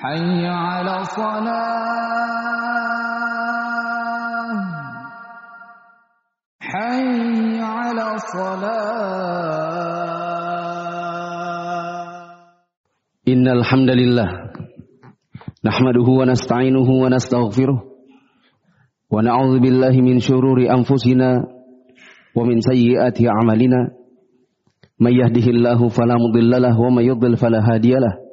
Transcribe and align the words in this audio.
حي 0.00 0.46
على 0.48 1.04
صلاة. 1.04 1.40
حي 6.60 7.60
على 7.60 8.08
صلاة. 8.16 8.70
إن 13.28 13.48
الحمد 13.48 13.90
لله 13.90 14.28
نحمده 15.64 16.08
ونستعينه 16.08 16.88
ونستغفره 17.02 17.78
ونعوذ 19.10 19.58
بالله 19.60 20.00
من 20.00 20.18
شرور 20.18 20.58
أنفسنا 20.76 21.44
ومن 22.36 22.60
سيئات 22.60 23.20
أعمالنا. 23.20 23.80
من 25.00 25.12
يهده 25.12 25.46
الله 25.50 25.88
فلا 25.88 26.16
مضل 26.24 26.62
له 26.62 26.80
ومن 26.80 27.04
يضل 27.04 27.36
فلا 27.36 27.60
هادي 27.72 27.92
له. 27.92 28.29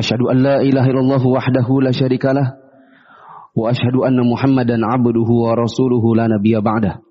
Asyhadu 0.00 0.32
an 0.32 0.36
la 0.40 0.54
ilaha 0.64 0.88
illallah 0.88 1.22
wahdahu 1.22 1.84
la 1.84 1.92
syarikalah 1.92 2.46
wa 3.52 3.68
asyhadu 3.68 4.08
anna 4.08 4.24
Muhammadan 4.24 4.80
abduhu 4.80 5.44
wa 5.44 5.52
rasuluhu 5.52 6.16
la 6.16 6.28
nabiyya 6.32 6.64
ba'dah. 6.64 7.04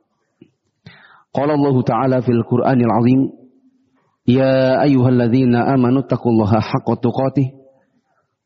Qala 1.32 1.54
Allah 1.56 1.76
Ta'ala 1.86 2.18
fil 2.26 2.42
Qur'anil 2.44 2.90
Azim 2.92 3.22
Ya 4.26 4.78
ayyuhalladzina 4.86 5.66
amanu 5.74 6.06
taqullaha 6.06 6.62
haqqa 6.62 6.94
tuqatih 7.02 7.58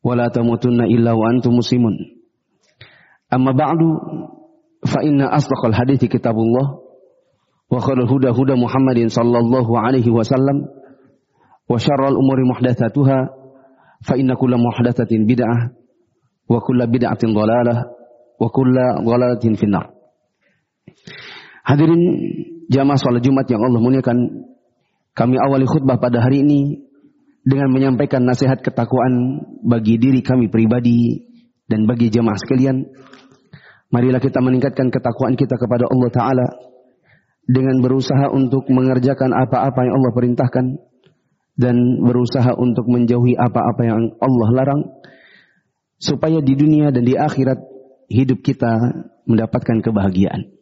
wa 0.00 0.16
la 0.16 0.32
tamutunna 0.32 0.88
illa 0.88 1.12
wa 1.12 1.28
antum 1.28 1.60
muslimun. 1.60 2.16
Amma 3.28 3.52
ba'du 3.52 3.88
fa 4.88 5.04
inna 5.04 5.28
asdaqal 5.36 5.76
hadithi 5.76 6.08
kitabullah 6.08 6.80
wa 7.68 7.76
khairul 7.82 8.08
huda 8.08 8.32
huda 8.32 8.56
Muhammadin 8.56 9.12
sallallahu 9.12 9.72
alaihi 9.76 10.08
wasallam 10.08 10.64
wa 11.68 11.76
syarrul 11.76 12.16
umuri 12.16 12.48
muhdatsatuha 12.48 13.18
fa 14.04 14.18
inna 14.18 14.36
kulla 14.36 14.60
muhdatsatin 14.60 15.24
bid'ah 15.24 15.72
wa 16.46 16.58
kulla 16.60 16.84
bid'atin 16.90 17.32
dhalalah 17.32 17.88
wa 18.36 18.48
kulla 18.52 19.00
dhalalatin 19.00 19.56
finnar. 19.56 19.92
Hadirin 21.66 22.02
jamaah 22.70 22.98
salat 22.98 23.26
Jumat 23.26 23.50
yang 23.50 23.62
Allah 23.62 23.82
muliakan, 23.82 24.46
kami 25.16 25.34
awali 25.40 25.66
khutbah 25.66 25.98
pada 25.98 26.22
hari 26.22 26.46
ini 26.46 26.86
dengan 27.42 27.70
menyampaikan 27.74 28.22
nasihat 28.22 28.62
ketakwaan 28.62 29.42
bagi 29.66 29.98
diri 29.98 30.22
kami 30.22 30.46
pribadi 30.46 31.26
dan 31.66 31.86
bagi 31.86 32.10
jamaah 32.10 32.38
sekalian. 32.38 32.86
Marilah 33.90 34.18
kita 34.18 34.42
meningkatkan 34.42 34.90
ketakwaan 34.90 35.38
kita 35.38 35.54
kepada 35.58 35.86
Allah 35.86 36.10
Ta'ala 36.10 36.46
dengan 37.46 37.78
berusaha 37.78 38.34
untuk 38.34 38.66
mengerjakan 38.66 39.30
apa-apa 39.30 39.86
yang 39.86 39.94
Allah 39.94 40.12
perintahkan 40.14 40.64
dan 41.56 42.04
berusaha 42.04 42.52
untuk 42.56 42.84
menjauhi 42.86 43.32
apa-apa 43.34 43.82
yang 43.82 44.00
Allah 44.20 44.48
larang 44.52 44.82
supaya 45.96 46.44
di 46.44 46.52
dunia 46.52 46.92
dan 46.92 47.02
di 47.02 47.16
akhirat 47.16 47.56
hidup 48.12 48.44
kita 48.44 48.72
mendapatkan 49.24 49.80
kebahagiaan. 49.80 50.52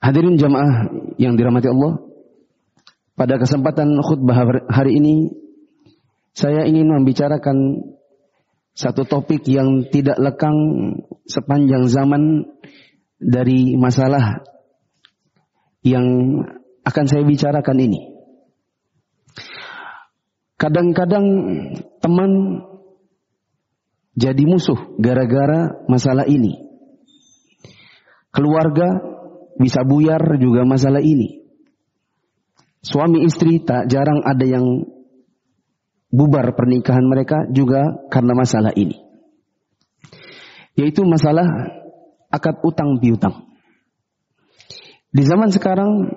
Hadirin 0.00 0.36
jamaah 0.36 0.88
yang 1.16 1.36
dirahmati 1.36 1.68
Allah, 1.68 2.00
pada 3.16 3.40
kesempatan 3.40 4.00
khutbah 4.04 4.68
hari 4.68 5.00
ini 5.00 5.32
saya 6.34 6.66
ingin 6.66 6.90
membicarakan 6.90 7.56
satu 8.74 9.06
topik 9.06 9.46
yang 9.46 9.86
tidak 9.88 10.18
lekang 10.18 10.56
sepanjang 11.30 11.86
zaman 11.86 12.52
dari 13.22 13.78
masalah 13.78 14.42
yang 15.86 16.04
akan 16.82 17.04
saya 17.06 17.22
bicarakan 17.22 17.78
ini. 17.80 18.13
Kadang-kadang 20.54 21.26
teman 21.98 22.30
jadi 24.14 24.44
musuh 24.46 24.94
gara-gara 25.02 25.84
masalah 25.90 26.24
ini. 26.30 26.62
Keluarga 28.30 28.86
bisa 29.58 29.82
buyar 29.82 30.38
juga 30.38 30.62
masalah 30.62 31.02
ini. 31.02 31.42
Suami 32.84 33.26
istri 33.26 33.62
tak 33.64 33.90
jarang 33.90 34.22
ada 34.22 34.44
yang 34.46 34.66
bubar 36.14 36.54
pernikahan 36.54 37.02
mereka 37.02 37.50
juga 37.50 38.06
karena 38.06 38.38
masalah 38.38 38.70
ini. 38.78 38.94
Yaitu 40.78 41.02
masalah 41.02 41.46
akad 42.30 42.62
utang 42.62 43.02
piutang. 43.02 43.50
Di 45.14 45.22
zaman 45.22 45.50
sekarang 45.54 46.10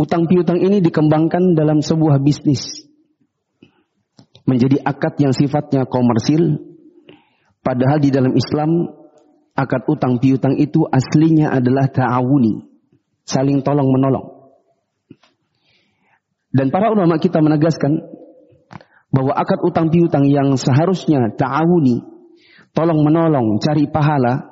utang 0.00 0.24
piutang 0.24 0.56
ini 0.64 0.80
dikembangkan 0.80 1.52
dalam 1.52 1.84
sebuah 1.84 2.24
bisnis. 2.24 2.88
Menjadi 4.48 4.80
akad 4.80 5.20
yang 5.20 5.36
sifatnya 5.36 5.84
komersil 5.84 6.56
padahal 7.60 8.00
di 8.00 8.08
dalam 8.08 8.32
Islam 8.32 8.88
akad 9.52 9.84
utang 9.92 10.16
piutang 10.16 10.56
itu 10.56 10.88
aslinya 10.88 11.52
adalah 11.52 11.92
ta'awuni, 11.92 12.64
saling 13.28 13.60
tolong 13.60 13.92
menolong. 13.92 14.40
Dan 16.50 16.72
para 16.72 16.90
ulama 16.90 17.20
kita 17.20 17.38
menegaskan 17.38 18.00
bahwa 19.12 19.36
akad 19.36 19.60
utang 19.62 19.92
piutang 19.92 20.26
yang 20.26 20.56
seharusnya 20.56 21.30
ta'awuni, 21.36 22.02
tolong 22.72 23.04
menolong, 23.04 23.60
cari 23.62 23.86
pahala, 23.86 24.50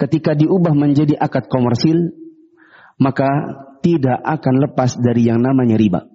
ketika 0.00 0.34
diubah 0.34 0.74
menjadi 0.74 1.14
akad 1.14 1.46
komersil, 1.46 2.10
maka 2.96 3.28
tidak 3.86 4.18
akan 4.18 4.54
lepas 4.66 4.98
dari 4.98 5.30
yang 5.30 5.38
namanya 5.38 5.78
riba. 5.78 6.10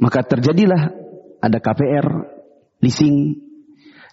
Maka 0.00 0.24
terjadilah 0.24 0.88
ada 1.44 1.60
KPR, 1.60 2.08
leasing, 2.80 3.36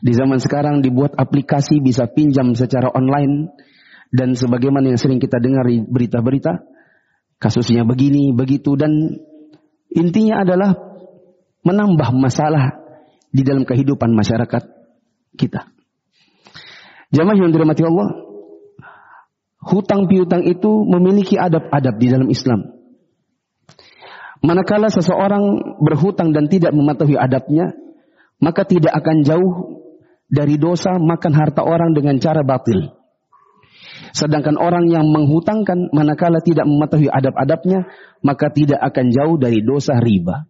di 0.04 0.12
zaman 0.12 0.44
sekarang 0.44 0.84
dibuat 0.84 1.16
aplikasi 1.16 1.80
bisa 1.80 2.12
pinjam 2.12 2.52
secara 2.60 2.92
online, 2.92 3.56
dan 4.12 4.36
sebagaimana 4.36 4.92
yang 4.92 5.00
sering 5.00 5.24
kita 5.24 5.40
dengar 5.40 5.64
di 5.64 5.80
berita-berita, 5.80 6.60
kasusnya 7.40 7.88
begini, 7.88 8.36
begitu, 8.36 8.76
dan 8.76 8.92
intinya 9.96 10.44
adalah 10.44 10.76
menambah 11.64 12.12
masalah 12.20 12.84
di 13.32 13.48
dalam 13.48 13.64
kehidupan 13.64 14.12
masyarakat 14.12 14.68
kita. 15.40 15.72
Jamaah 17.16 17.40
yang 17.40 17.56
dirahmati 17.56 17.88
Allah, 17.88 18.31
hutang 19.62 20.10
piutang 20.10 20.42
itu 20.46 20.84
memiliki 20.86 21.38
adab-adab 21.38 21.96
di 22.02 22.08
dalam 22.10 22.28
Islam. 22.30 22.82
Manakala 24.42 24.90
seseorang 24.90 25.78
berhutang 25.86 26.34
dan 26.34 26.50
tidak 26.50 26.74
mematuhi 26.74 27.14
adabnya, 27.14 27.78
maka 28.42 28.66
tidak 28.66 28.90
akan 28.98 29.22
jauh 29.22 29.54
dari 30.26 30.58
dosa 30.58 30.98
makan 30.98 31.34
harta 31.38 31.62
orang 31.62 31.94
dengan 31.94 32.18
cara 32.18 32.42
batil. 32.42 32.90
Sedangkan 34.12 34.58
orang 34.58 34.90
yang 34.90 35.06
menghutangkan 35.08 35.94
manakala 35.94 36.42
tidak 36.42 36.66
mematuhi 36.66 37.06
adab-adabnya, 37.08 37.86
maka 38.26 38.50
tidak 38.50 38.82
akan 38.82 39.14
jauh 39.14 39.38
dari 39.38 39.62
dosa 39.62 40.02
riba. 40.02 40.50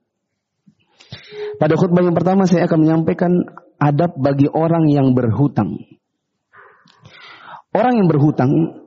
Pada 1.60 1.78
khutbah 1.78 2.02
yang 2.02 2.16
pertama 2.16 2.48
saya 2.48 2.66
akan 2.66 2.80
menyampaikan 2.80 3.44
adab 3.78 4.16
bagi 4.18 4.48
orang 4.50 4.88
yang 4.88 5.14
berhutang. 5.14 5.78
Orang 7.76 8.02
yang 8.02 8.08
berhutang 8.10 8.81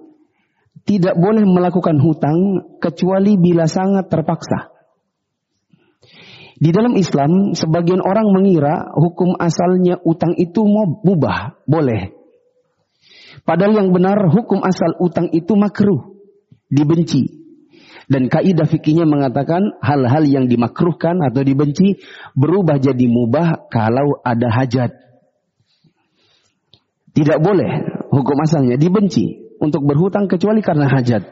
tidak 0.84 1.16
boleh 1.16 1.44
melakukan 1.48 1.96
hutang 1.96 2.38
kecuali 2.76 3.40
bila 3.40 3.64
sangat 3.64 4.12
terpaksa. 4.12 4.72
Di 6.54 6.70
dalam 6.70 6.94
Islam, 6.94 7.56
sebagian 7.56 8.04
orang 8.04 8.30
mengira 8.30 8.92
hukum 8.94 9.34
asalnya 9.40 9.98
utang 10.04 10.36
itu 10.38 10.62
mubah, 11.02 11.58
boleh. 11.66 12.14
Padahal 13.42 13.84
yang 13.84 13.90
benar 13.90 14.30
hukum 14.30 14.62
asal 14.62 14.94
utang 15.02 15.28
itu 15.34 15.56
makruh, 15.58 16.14
dibenci. 16.70 17.42
Dan 18.04 18.28
kaidah 18.28 18.68
fikihnya 18.68 19.08
mengatakan 19.08 19.80
hal-hal 19.80 20.28
yang 20.28 20.44
dimakruhkan 20.44 21.24
atau 21.24 21.40
dibenci 21.40 22.04
berubah 22.36 22.76
jadi 22.76 23.08
mubah 23.08 23.72
kalau 23.72 24.20
ada 24.20 24.52
hajat. 24.52 24.92
Tidak 27.16 27.38
boleh 27.40 27.72
hukum 28.12 28.36
asalnya 28.44 28.76
dibenci 28.76 29.43
untuk 29.60 29.82
berhutang 29.86 30.26
kecuali 30.26 30.60
karena 30.64 30.90
hajat. 30.90 31.22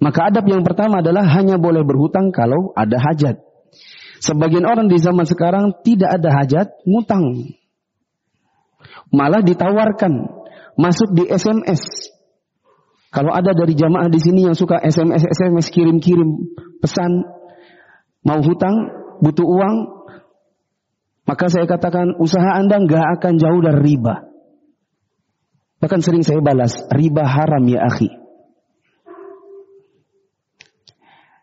Maka 0.00 0.32
adab 0.32 0.48
yang 0.48 0.64
pertama 0.64 1.04
adalah 1.04 1.26
hanya 1.36 1.60
boleh 1.60 1.84
berhutang 1.84 2.32
kalau 2.32 2.72
ada 2.72 2.96
hajat. 2.96 3.42
Sebagian 4.20 4.68
orang 4.68 4.88
di 4.88 5.00
zaman 5.00 5.24
sekarang 5.24 5.80
tidak 5.80 6.20
ada 6.20 6.30
hajat, 6.40 6.68
ngutang. 6.84 7.56
Malah 9.10 9.40
ditawarkan 9.40 10.12
masuk 10.76 11.16
di 11.16 11.24
SMS. 11.28 11.82
Kalau 13.10 13.34
ada 13.34 13.50
dari 13.50 13.74
jamaah 13.74 14.06
di 14.06 14.20
sini 14.22 14.46
yang 14.46 14.54
suka 14.54 14.78
SMS 14.78 15.26
SMS 15.26 15.66
kirim-kirim 15.74 16.54
pesan 16.78 17.26
mau 18.22 18.38
hutang, 18.38 18.76
butuh 19.18 19.42
uang, 19.42 19.76
maka 21.26 21.50
saya 21.50 21.66
katakan 21.66 22.14
usaha 22.22 22.54
Anda 22.54 22.78
nggak 22.78 23.06
akan 23.18 23.34
jauh 23.40 23.60
dari 23.60 23.82
riba. 23.82 24.29
Bahkan 25.80 26.00
sering 26.04 26.20
saya 26.20 26.44
balas, 26.44 26.76
riba 26.92 27.24
haram 27.24 27.64
ya 27.64 27.80
akhi. 27.88 28.20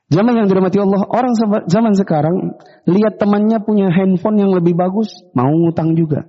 Zaman 0.08 0.40
yang 0.40 0.48
dirahmati 0.48 0.80
Allah, 0.80 1.04
orang 1.04 1.36
zaman 1.68 1.94
sekarang 1.98 2.56
lihat 2.88 3.20
temannya 3.20 3.60
punya 3.60 3.92
handphone 3.92 4.40
yang 4.40 4.56
lebih 4.56 4.72
bagus, 4.72 5.12
mau 5.36 5.52
ngutang 5.52 6.00
juga. 6.00 6.24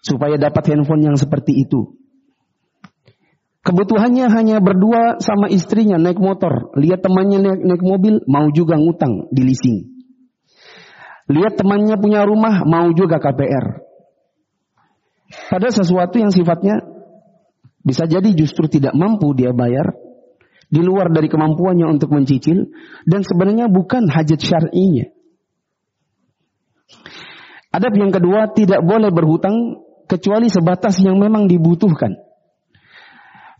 Supaya 0.00 0.40
dapat 0.40 0.72
handphone 0.72 1.12
yang 1.12 1.16
seperti 1.20 1.52
itu. 1.52 2.00
Kebutuhannya 3.64 4.28
hanya 4.28 4.56
berdua 4.60 5.20
sama 5.20 5.48
istrinya 5.48 5.96
naik 5.96 6.20
motor. 6.20 6.72
Lihat 6.76 7.00
temannya 7.00 7.40
naik, 7.40 7.60
naik 7.64 7.82
mobil, 7.84 8.14
mau 8.24 8.48
juga 8.52 8.76
ngutang 8.76 9.28
di 9.32 9.40
leasing. 9.40 9.78
Lihat 11.28 11.56
temannya 11.56 11.96
punya 11.96 12.24
rumah, 12.28 12.64
mau 12.68 12.92
juga 12.92 13.16
KPR. 13.16 13.84
Pada 15.48 15.68
sesuatu 15.72 16.20
yang 16.20 16.28
sifatnya 16.28 16.93
bisa 17.84 18.08
jadi 18.08 18.32
justru 18.32 18.66
tidak 18.66 18.96
mampu 18.96 19.36
dia 19.36 19.52
bayar, 19.52 19.92
di 20.72 20.80
luar 20.80 21.12
dari 21.12 21.28
kemampuannya 21.28 21.86
untuk 21.86 22.10
mencicil 22.10 22.72
dan 23.04 23.20
sebenarnya 23.22 23.68
bukan 23.68 24.08
hajat 24.08 24.40
syar'inya. 24.40 25.06
Adab 27.74 27.92
yang 27.94 28.10
kedua 28.10 28.50
tidak 28.54 28.80
boleh 28.82 29.10
berhutang 29.12 29.84
kecuali 30.06 30.46
sebatas 30.48 30.98
yang 31.02 31.18
memang 31.18 31.50
dibutuhkan. 31.50 32.14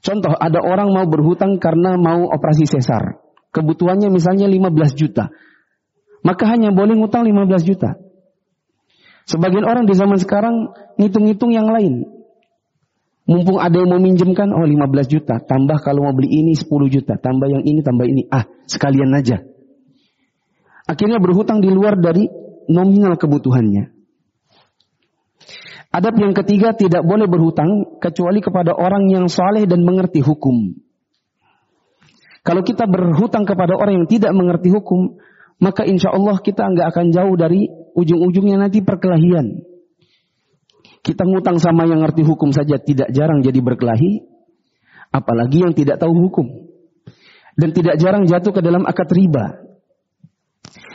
Contoh 0.04 0.36
ada 0.36 0.60
orang 0.60 0.92
mau 0.92 1.06
berhutang 1.08 1.56
karena 1.58 1.96
mau 1.96 2.28
operasi 2.28 2.68
sesar. 2.68 3.18
Kebutuhannya 3.50 4.12
misalnya 4.12 4.46
15 4.50 4.94
juta. 4.98 5.32
Maka 6.22 6.44
hanya 6.50 6.70
boleh 6.70 6.94
ngutang 6.98 7.24
15 7.24 7.64
juta. 7.64 7.96
Sebagian 9.24 9.64
orang 9.64 9.88
di 9.88 9.96
zaman 9.96 10.20
sekarang 10.20 10.76
ngitung-ngitung 11.00 11.56
yang 11.56 11.72
lain. 11.72 12.13
Mumpung 13.24 13.56
ada 13.56 13.72
yang 13.80 13.88
mau 13.88 14.00
minjemkan, 14.00 14.52
oh 14.52 14.68
15 14.68 15.08
juta. 15.08 15.40
Tambah 15.40 15.80
kalau 15.80 16.04
mau 16.04 16.12
beli 16.12 16.44
ini 16.44 16.52
10 16.52 16.68
juta. 16.92 17.16
Tambah 17.16 17.48
yang 17.48 17.64
ini, 17.64 17.80
tambah 17.80 18.04
ini. 18.04 18.28
Ah, 18.28 18.44
sekalian 18.68 19.16
aja. 19.16 19.40
Akhirnya 20.84 21.16
berhutang 21.16 21.64
di 21.64 21.72
luar 21.72 21.96
dari 21.96 22.28
nominal 22.68 23.16
kebutuhannya. 23.16 23.96
Adab 25.94 26.14
yang 26.20 26.36
ketiga 26.36 26.76
tidak 26.76 27.06
boleh 27.06 27.24
berhutang 27.24 27.96
kecuali 28.02 28.44
kepada 28.44 28.76
orang 28.76 29.08
yang 29.08 29.30
saleh 29.30 29.64
dan 29.64 29.86
mengerti 29.86 30.20
hukum. 30.20 30.74
Kalau 32.44 32.60
kita 32.60 32.84
berhutang 32.84 33.48
kepada 33.48 33.72
orang 33.72 34.04
yang 34.04 34.06
tidak 34.10 34.36
mengerti 34.36 34.68
hukum, 34.68 35.16
maka 35.62 35.88
insya 35.88 36.12
Allah 36.12 36.36
kita 36.44 36.60
nggak 36.60 36.92
akan 36.92 37.06
jauh 37.08 37.34
dari 37.40 37.70
ujung-ujungnya 37.96 38.60
nanti 38.60 38.84
perkelahian. 38.84 39.64
Kita 41.04 41.20
ngutang 41.28 41.60
sama 41.60 41.84
yang 41.84 42.00
ngerti 42.00 42.24
hukum 42.24 42.48
saja 42.48 42.80
tidak 42.80 43.12
jarang 43.12 43.44
jadi 43.44 43.60
berkelahi, 43.60 44.24
apalagi 45.12 45.60
yang 45.60 45.76
tidak 45.76 46.00
tahu 46.00 46.16
hukum. 46.16 46.72
Dan 47.54 47.76
tidak 47.76 48.00
jarang 48.00 48.24
jatuh 48.24 48.50
ke 48.56 48.64
dalam 48.64 48.88
akad 48.88 49.12
riba. 49.12 49.68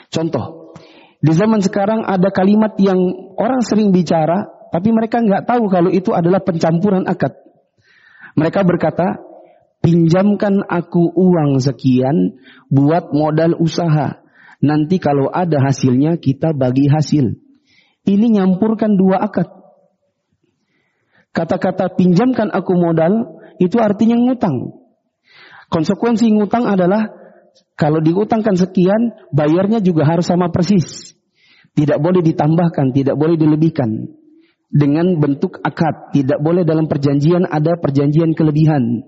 Contoh, 0.10 0.74
di 1.22 1.30
zaman 1.30 1.62
sekarang 1.62 2.10
ada 2.10 2.34
kalimat 2.34 2.74
yang 2.82 2.98
orang 3.38 3.62
sering 3.62 3.94
bicara, 3.94 4.50
tapi 4.74 4.90
mereka 4.90 5.22
nggak 5.22 5.46
tahu 5.46 5.70
kalau 5.70 5.94
itu 5.94 6.10
adalah 6.10 6.42
pencampuran 6.42 7.06
akad. 7.06 7.38
Mereka 8.34 8.66
berkata, 8.66 9.22
pinjamkan 9.86 10.64
aku 10.66 11.12
uang 11.12 11.62
sekian 11.62 12.40
buat 12.72 13.14
modal 13.14 13.60
usaha. 13.62 14.26
Nanti 14.60 15.00
kalau 15.00 15.32
ada 15.32 15.60
hasilnya 15.64 16.20
kita 16.20 16.52
bagi 16.52 16.88
hasil. 16.92 17.36
Ini 18.08 18.26
nyampurkan 18.40 18.96
dua 18.96 19.22
akad. 19.24 19.59
Kata-kata 21.30 21.94
pinjamkan 21.94 22.50
aku 22.50 22.74
modal 22.74 23.42
itu 23.62 23.78
artinya 23.78 24.18
ngutang. 24.18 24.80
Konsekuensi 25.70 26.26
ngutang 26.34 26.66
adalah 26.66 27.06
kalau 27.78 28.04
diutangkan 28.04 28.60
sekian, 28.60 29.16
bayarnya 29.32 29.80
juga 29.80 30.04
harus 30.04 30.28
sama 30.28 30.52
persis. 30.52 31.16
Tidak 31.78 32.02
boleh 32.02 32.20
ditambahkan, 32.26 32.92
tidak 32.92 33.16
boleh 33.16 33.40
dilebihkan. 33.40 34.20
Dengan 34.70 35.16
bentuk 35.18 35.62
akad, 35.64 36.12
tidak 36.12 36.44
boleh 36.44 36.68
dalam 36.68 36.92
perjanjian 36.92 37.48
ada 37.48 37.80
perjanjian 37.80 38.36
kelebihan. 38.36 39.08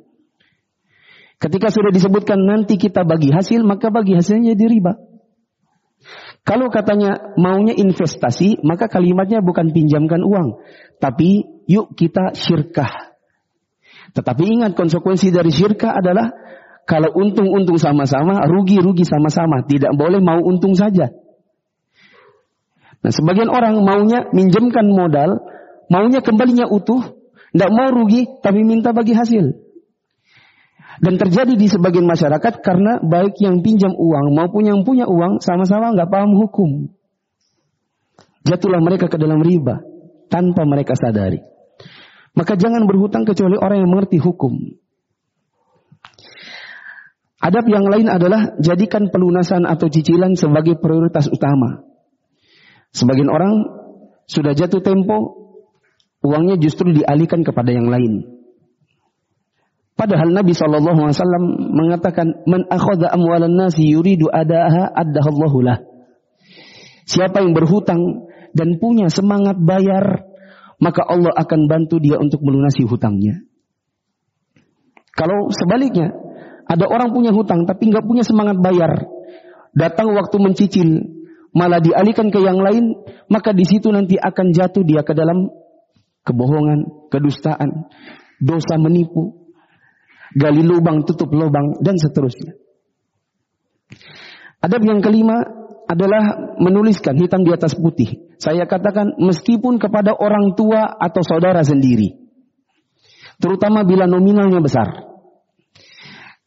Ketika 1.42 1.74
sudah 1.74 1.90
disebutkan 1.90 2.38
nanti 2.38 2.78
kita 2.78 3.02
bagi 3.02 3.34
hasil, 3.34 3.66
maka 3.66 3.90
bagi 3.90 4.14
hasilnya 4.14 4.54
jadi 4.54 4.66
riba. 4.72 4.94
Kalau 6.42 6.74
katanya 6.74 7.34
maunya 7.38 7.78
investasi, 7.78 8.62
maka 8.66 8.90
kalimatnya 8.90 9.46
bukan 9.46 9.70
pinjamkan 9.70 10.26
uang, 10.26 10.58
tapi 10.98 11.46
yuk 11.72 11.96
kita 11.96 12.36
syirkah. 12.36 13.16
Tetapi 14.12 14.44
ingat 14.60 14.76
konsekuensi 14.76 15.32
dari 15.32 15.56
syirkah 15.56 15.96
adalah 15.96 16.36
kalau 16.84 17.08
untung-untung 17.16 17.80
sama-sama, 17.80 18.44
rugi-rugi 18.44 19.08
sama-sama. 19.08 19.64
Tidak 19.64 19.96
boleh 19.96 20.20
mau 20.20 20.44
untung 20.44 20.76
saja. 20.76 21.08
Nah 23.02 23.12
sebagian 23.16 23.48
orang 23.48 23.80
maunya 23.82 24.28
minjemkan 24.36 24.86
modal, 24.92 25.40
maunya 25.88 26.20
kembalinya 26.20 26.68
utuh, 26.68 27.16
tidak 27.56 27.72
mau 27.72 27.90
rugi, 27.90 28.28
tapi 28.44 28.62
minta 28.68 28.92
bagi 28.92 29.16
hasil. 29.16 29.56
Dan 31.02 31.18
terjadi 31.18 31.58
di 31.58 31.66
sebagian 31.66 32.06
masyarakat 32.06 32.62
karena 32.62 33.02
baik 33.02 33.40
yang 33.42 33.66
pinjam 33.66 33.90
uang 33.96 34.38
maupun 34.38 34.70
yang 34.70 34.86
punya 34.86 35.10
uang 35.10 35.42
sama-sama 35.42 35.98
nggak 35.98 36.12
paham 36.14 36.36
hukum. 36.36 36.94
Jatuhlah 38.46 38.82
mereka 38.84 39.10
ke 39.10 39.18
dalam 39.18 39.42
riba 39.42 39.82
tanpa 40.30 40.62
mereka 40.68 40.94
sadari. 40.94 41.51
Maka 42.32 42.56
jangan 42.56 42.88
berhutang 42.88 43.28
kecuali 43.28 43.60
orang 43.60 43.84
yang 43.84 43.92
mengerti 43.92 44.16
hukum. 44.16 44.80
Adab 47.42 47.66
yang 47.68 47.90
lain 47.90 48.08
adalah 48.08 48.54
jadikan 48.62 49.10
pelunasan 49.10 49.66
atau 49.66 49.90
cicilan 49.90 50.38
sebagai 50.38 50.78
prioritas 50.78 51.26
utama. 51.26 51.82
Sebagian 52.94 53.34
orang 53.34 53.66
sudah 54.30 54.54
jatuh 54.54 54.80
tempo, 54.86 55.18
uangnya 56.22 56.62
justru 56.62 56.94
dialihkan 56.94 57.42
kepada 57.42 57.74
yang 57.74 57.90
lain. 57.90 58.42
Padahal 59.98 60.34
Nabi 60.34 60.54
SAW 60.54 60.82
mengatakan, 61.78 62.46
Man 62.46 62.66
akhada 62.70 63.10
amwalan 63.12 63.58
nasi 63.58 63.90
yuridu 63.90 64.30
adaha. 64.30 64.94
Siapa 67.10 67.44
yang 67.44 67.58
berhutang 67.58 68.30
dan 68.54 68.78
punya 68.78 69.10
semangat 69.10 69.58
bayar, 69.60 70.31
maka 70.82 71.06
Allah 71.06 71.32
akan 71.38 71.70
bantu 71.70 72.02
dia 72.02 72.18
untuk 72.18 72.42
melunasi 72.42 72.84
hutangnya. 72.90 73.46
Kalau 75.14 75.54
sebaliknya, 75.54 76.10
ada 76.66 76.90
orang 76.90 77.14
punya 77.14 77.30
hutang 77.30 77.70
tapi 77.70 77.94
nggak 77.94 78.04
punya 78.04 78.26
semangat 78.26 78.58
bayar, 78.58 79.06
datang 79.78 80.12
waktu 80.18 80.36
mencicil, 80.42 80.90
malah 81.54 81.78
dialihkan 81.78 82.34
ke 82.34 82.40
yang 82.42 82.58
lain, 82.58 82.98
maka 83.30 83.54
di 83.54 83.64
situ 83.64 83.94
nanti 83.94 84.18
akan 84.18 84.52
jatuh 84.56 84.82
dia 84.82 85.06
ke 85.06 85.14
dalam 85.14 85.52
kebohongan, 86.26 87.12
kedustaan, 87.14 87.92
dosa 88.42 88.82
menipu, 88.82 89.54
gali 90.34 90.64
lubang, 90.66 91.06
tutup 91.06 91.30
lubang, 91.30 91.78
dan 91.86 92.00
seterusnya. 92.00 92.58
Adab 94.62 94.82
yang 94.86 95.02
kelima 95.02 95.61
adalah 95.92 96.56
menuliskan 96.56 97.20
hitam 97.20 97.44
di 97.44 97.52
atas 97.52 97.76
putih. 97.76 98.32
Saya 98.40 98.64
katakan 98.64 99.20
meskipun 99.20 99.76
kepada 99.76 100.16
orang 100.16 100.56
tua 100.56 100.88
atau 100.88 101.20
saudara 101.20 101.60
sendiri. 101.68 102.16
Terutama 103.44 103.84
bila 103.84 104.08
nominalnya 104.08 104.64
besar. 104.64 104.88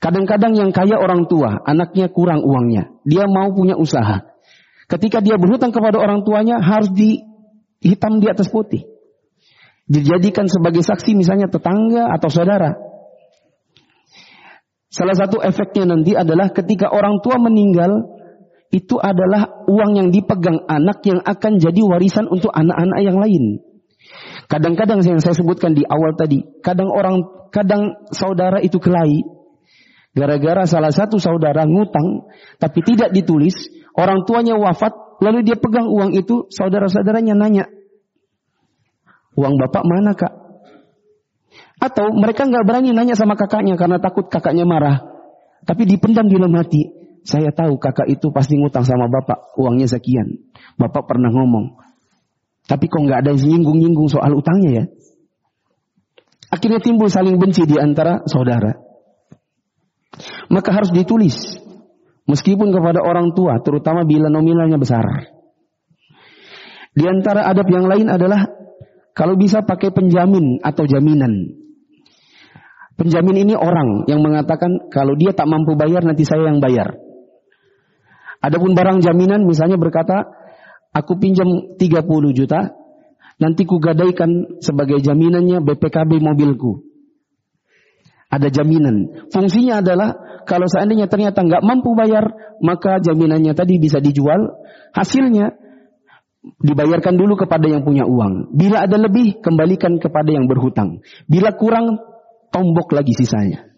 Kadang-kadang 0.01 0.57
yang 0.57 0.73
kaya 0.73 0.97
orang 0.97 1.29
tua, 1.29 1.61
anaknya 1.65 2.09
kurang 2.09 2.41
uangnya. 2.41 2.93
Dia 3.05 3.29
mau 3.29 3.53
punya 3.53 3.77
usaha. 3.77 4.25
Ketika 4.89 5.21
dia 5.21 5.37
berhutang 5.37 5.73
kepada 5.73 5.97
orang 6.01 6.25
tuanya 6.25 6.61
harus 6.61 6.93
di 6.93 7.25
hitam 7.85 8.21
di 8.21 8.29
atas 8.29 8.49
putih. 8.49 8.85
Dijadikan 9.85 10.49
sebagai 10.49 10.81
saksi 10.81 11.13
misalnya 11.13 11.53
tetangga 11.53 12.09
atau 12.17 12.29
saudara. 12.33 12.73
Salah 14.89 15.17
satu 15.19 15.43
efeknya 15.43 15.91
nanti 15.91 16.15
adalah 16.15 16.55
ketika 16.55 16.89
orang 16.89 17.19
tua 17.19 17.37
meninggal, 17.37 18.14
itu 18.75 18.99
adalah 18.99 19.63
uang 19.71 20.03
yang 20.03 20.09
dipegang 20.11 20.67
anak 20.67 20.99
yang 21.07 21.23
akan 21.23 21.63
jadi 21.63 21.79
warisan 21.87 22.27
untuk 22.27 22.51
anak-anak 22.51 22.99
yang 23.07 23.23
lain. 23.23 23.63
Kadang-kadang 24.51 24.99
yang 25.07 25.23
saya 25.23 25.39
sebutkan 25.39 25.79
di 25.79 25.87
awal 25.87 26.19
tadi, 26.19 26.43
kadang 26.59 26.91
orang, 26.91 27.23
kadang 27.55 27.95
saudara 28.11 28.59
itu 28.59 28.83
kelahi, 28.83 29.23
gara-gara 30.11 30.67
salah 30.67 30.91
satu 30.91 31.23
saudara 31.23 31.63
ngutang, 31.65 32.27
tapi 32.59 32.83
tidak 32.83 33.15
ditulis, 33.15 33.55
orang 33.95 34.27
tuanya 34.27 34.59
wafat, 34.59 34.91
lalu 35.23 35.47
dia 35.47 35.55
pegang 35.55 35.87
uang 35.87 36.13
itu, 36.19 36.51
saudara-saudaranya 36.51 37.39
nanya, 37.39 37.71
uang 39.39 39.55
bapak 39.55 39.85
mana 39.87 40.19
kak? 40.19 40.35
Atau 41.79 42.11
mereka 42.11 42.43
nggak 42.43 42.67
berani 42.67 42.91
nanya 42.91 43.15
sama 43.15 43.39
kakaknya 43.39 43.79
karena 43.79 44.03
takut 44.03 44.27
kakaknya 44.27 44.67
marah. 44.67 45.05
Tapi 45.65 45.89
dipendam 45.89 46.29
di 46.29 46.37
dalam 46.37 46.53
hati. 46.59 47.04
Saya 47.25 47.49
tahu 47.57 47.81
kakak 47.81 48.05
itu 48.13 48.29
pasti 48.29 48.61
ngutang 48.61 48.85
sama 48.85 49.09
bapak. 49.09 49.57
Uangnya 49.57 49.89
sekian. 49.89 50.45
Bapak 50.77 51.09
pernah 51.09 51.33
ngomong. 51.33 51.81
Tapi 52.69 52.85
kok 52.89 53.01
nggak 53.01 53.25
ada 53.25 53.33
nyinggung-nyinggung 53.33 54.09
soal 54.13 54.37
utangnya 54.37 54.71
ya. 54.71 54.85
Akhirnya 56.53 56.81
timbul 56.85 57.09
saling 57.09 57.41
benci 57.41 57.65
di 57.65 57.81
antara 57.81 58.25
saudara. 58.29 58.77
Maka 60.53 60.71
harus 60.71 60.93
ditulis. 60.93 61.35
Meskipun 62.25 62.73
kepada 62.73 63.05
orang 63.05 63.37
tua, 63.37 63.61
terutama 63.61 64.05
bila 64.09 64.33
nominalnya 64.33 64.81
besar. 64.81 65.05
Di 66.95 67.05
antara 67.05 67.45
adab 67.51 67.69
yang 67.69 67.85
lain 67.85 68.07
adalah 68.09 68.49
kalau 69.13 69.35
bisa 69.35 69.67
pakai 69.67 69.91
penjamin 69.91 70.63
atau 70.63 70.87
jaminan. 70.87 71.33
Penjamin 72.95 73.43
ini 73.43 73.55
orang 73.59 74.07
yang 74.07 74.23
mengatakan 74.23 74.89
kalau 74.95 75.19
dia 75.19 75.35
tak 75.35 75.51
mampu 75.51 75.75
bayar 75.75 76.07
nanti 76.07 76.23
saya 76.23 76.47
yang 76.47 76.63
bayar. 76.63 76.95
Adapun 78.45 78.77
barang 78.77 79.01
jaminan 79.01 79.49
misalnya 79.49 79.81
berkata 79.81 80.29
aku 80.93 81.17
pinjam 81.17 81.81
30 81.81 82.05
juta 82.37 82.77
nanti 83.41 83.65
ku 83.65 83.81
gadaikan 83.81 84.61
sebagai 84.61 85.01
jaminannya 85.01 85.65
BPKB 85.65 86.21
mobilku. 86.21 86.85
Ada 88.29 88.51
jaminan. 88.51 89.31
Fungsinya 89.31 89.81
adalah 89.81 90.13
kalau 90.45 90.69
seandainya 90.69 91.09
ternyata 91.09 91.41
nggak 91.41 91.65
mampu 91.65 91.97
bayar, 91.97 92.35
maka 92.61 92.99
jaminannya 93.01 93.55
tadi 93.57 93.79
bisa 93.79 94.03
dijual. 94.03 94.61
Hasilnya 94.93 95.55
dibayarkan 96.61 97.15
dulu 97.17 97.41
kepada 97.41 97.65
yang 97.71 97.87
punya 97.87 98.05
uang. 98.05 98.53
Bila 98.53 98.85
ada 98.85 99.01
lebih, 99.01 99.41
kembalikan 99.41 99.97
kepada 99.97 100.35
yang 100.35 100.45
berhutang. 100.51 101.01
Bila 101.31 101.57
kurang, 101.57 101.97
tombok 102.53 102.93
lagi 102.93 103.17
sisanya. 103.17 103.71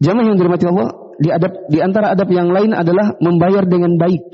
Jamaah 0.00 0.32
yang 0.32 0.36
dirahmati 0.40 0.66
Allah, 0.68 0.90
di, 1.20 1.28
adab, 1.28 1.52
di 1.68 1.78
antara 1.84 2.16
adab 2.16 2.32
yang 2.32 2.48
lain 2.48 2.72
adalah 2.72 3.12
membayar 3.20 3.68
dengan 3.68 4.00
baik. 4.00 4.24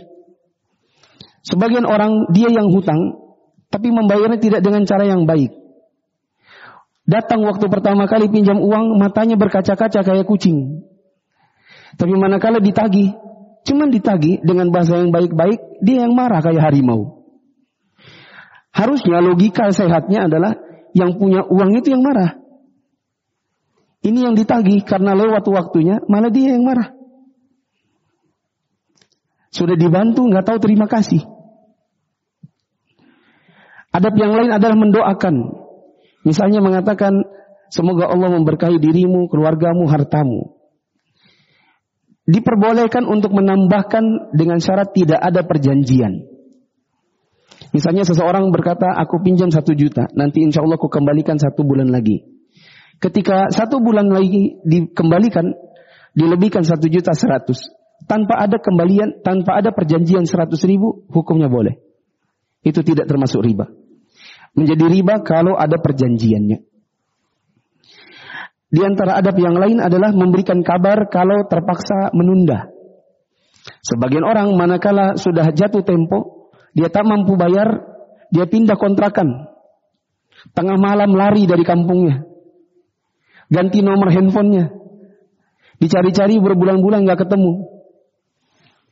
Sebagian 1.43 1.83
orang 1.83 2.31
dia 2.31 2.47
yang 2.47 2.71
hutang, 2.71 3.19
tapi 3.71 3.91
membayarnya 3.91 4.39
tidak 4.39 4.63
dengan 4.63 4.87
cara 4.87 5.03
yang 5.07 5.27
baik. 5.27 5.51
Datang 7.07 7.43
waktu 7.47 7.67
pertama 7.71 8.07
kali 8.07 8.31
pinjam 8.31 8.59
uang, 8.59 8.99
matanya 8.99 9.35
berkaca-kaca 9.39 10.03
kayak 10.03 10.27
kucing. 10.27 10.87
Tapi 11.99 12.15
manakala 12.19 12.59
ditagi, 12.59 13.15
cuman 13.67 13.91
ditagi 13.95 14.43
dengan 14.43 14.71
bahasa 14.75 14.99
yang 14.99 15.15
baik-baik, 15.15 15.83
dia 15.83 16.07
yang 16.07 16.15
marah 16.15 16.43
kayak 16.43 16.63
harimau. 16.67 17.27
Harusnya 18.75 19.23
logika 19.23 19.71
sehatnya 19.71 20.27
adalah 20.27 20.59
yang 20.95 21.15
punya 21.19 21.47
uang 21.47 21.79
itu 21.79 21.95
yang 21.95 22.03
marah. 22.03 22.46
Ini 24.07 24.31
yang 24.31 24.39
ditagi 24.39 24.87
karena 24.87 25.19
lewat 25.19 25.43
waktunya, 25.51 25.99
malah 26.07 26.31
dia 26.31 26.55
yang 26.55 26.63
marah. 26.63 26.95
Sudah 29.51 29.75
dibantu, 29.75 30.23
nggak 30.31 30.47
tahu 30.47 30.59
terima 30.63 30.87
kasih. 30.87 31.27
Adab 33.91 34.15
yang 34.15 34.37
lain 34.37 34.53
adalah 34.53 34.77
mendoakan 34.79 35.67
Misalnya 36.27 36.59
mengatakan, 36.59 37.23
semoga 37.71 38.11
Allah 38.11 38.35
memberkahi 38.35 38.83
dirimu, 38.83 39.31
keluargamu, 39.31 39.87
hartamu. 39.87 40.59
Diperbolehkan 42.27 43.07
untuk 43.07 43.31
menambahkan 43.31 44.35
dengan 44.35 44.59
syarat 44.59 44.91
tidak 44.91 45.23
ada 45.23 45.47
perjanjian. 45.47 46.27
Misalnya 47.71 48.03
seseorang 48.03 48.51
berkata, 48.51 48.91
aku 48.99 49.23
pinjam 49.23 49.55
satu 49.55 49.71
juta, 49.79 50.11
nanti 50.19 50.43
insya 50.43 50.67
Allah 50.67 50.75
aku 50.75 50.91
kembalikan 50.91 51.39
satu 51.39 51.63
bulan 51.63 51.95
lagi. 51.95 52.36
Ketika 52.97 53.53
satu 53.53 53.81
bulan 53.83 54.09
lagi 54.09 54.57
dikembalikan, 54.65 55.53
dilebihkan 56.17 56.65
satu 56.65 56.89
juta 56.89 57.13
seratus. 57.13 57.61
Tanpa 58.09 58.41
ada 58.41 58.61
kembalian, 58.61 59.21
tanpa 59.25 59.61
ada 59.61 59.73
perjanjian 59.73 60.25
seratus 60.25 60.65
ribu, 60.65 61.05
hukumnya 61.13 61.49
boleh. 61.49 61.77
Itu 62.65 62.81
tidak 62.81 63.09
termasuk 63.09 63.45
riba 63.45 63.69
menjadi 64.57 64.85
riba 64.89 65.21
kalau 65.21 65.55
ada 65.55 65.77
perjanjiannya. 65.77 66.59
Di 68.67 68.81
antara 68.83 69.21
adab 69.23 69.37
yang 69.39 69.55
lain 69.55 69.79
adalah 69.79 70.11
memberikan 70.11 70.65
kabar 70.65 71.07
kalau 71.13 71.47
terpaksa 71.47 72.11
menunda. 72.17 72.67
Sebagian 73.85 74.27
orang 74.27 74.51
manakala 74.59 75.15
sudah 75.15 75.55
jatuh 75.55 75.87
tempo, 75.87 76.51
dia 76.75 76.91
tak 76.91 77.07
mampu 77.07 77.39
bayar, 77.39 77.87
dia 78.35 78.49
pindah 78.49 78.75
kontrakan. 78.75 79.55
Tengah 80.51 80.77
malam 80.81 81.15
lari 81.15 81.47
dari 81.47 81.63
kampungnya. 81.63 82.27
Ganti 83.47 83.79
nomor 83.83 84.11
handphonenya. 84.11 84.75
Dicari-cari 85.77 86.41
berbulan-bulan 86.41 87.07
nggak 87.07 87.27
ketemu. 87.27 87.69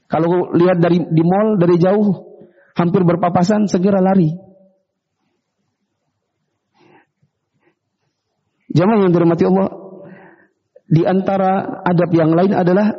Kalau 0.07 0.53
lihat 0.55 0.79
dari 0.79 1.01
di 1.01 1.23
mall 1.25 1.59
dari 1.59 1.81
jauh, 1.81 2.39
hampir 2.77 3.03
berpapasan, 3.03 3.67
segera 3.67 3.99
lari. 3.99 4.31
Jamaah 8.75 9.07
yang 9.07 9.15
dirahmati 9.15 9.45
Allah, 9.47 9.69
di 10.91 11.03
antara 11.07 11.83
adab 11.87 12.11
yang 12.11 12.35
lain 12.35 12.53
adalah 12.53 12.91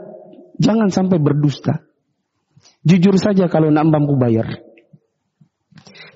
jangan 0.56 0.88
sampai 0.90 1.20
berdusta. 1.20 1.84
Jujur 2.82 3.20
saja 3.20 3.46
kalau 3.52 3.70
nak 3.70 3.86
mampu 3.86 4.16
bayar. 4.18 4.66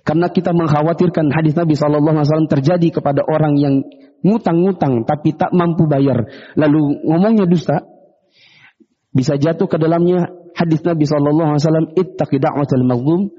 Karena 0.08 0.32
kita 0.34 0.56
mengkhawatirkan 0.56 1.30
hadis 1.30 1.54
Nabi 1.54 1.78
SAW 1.78 2.50
terjadi 2.50 2.90
kepada 2.90 3.22
orang 3.22 3.54
yang 3.62 3.76
ngutang-ngutang 4.26 5.08
tapi 5.08 5.36
tak 5.36 5.52
mampu 5.56 5.88
bayar. 5.88 6.28
Lalu 6.56 7.06
ngomongnya 7.08 7.46
dusta. 7.48 7.84
Bisa 9.10 9.36
jatuh 9.42 9.66
ke 9.66 9.82
dalamnya 9.82 10.30
hadis 10.54 10.86
Nabi 10.86 11.04
SAW. 11.08 11.98
Ittaqi 11.98 12.38
da'watal 12.38 12.86
mazlum. 12.86 13.32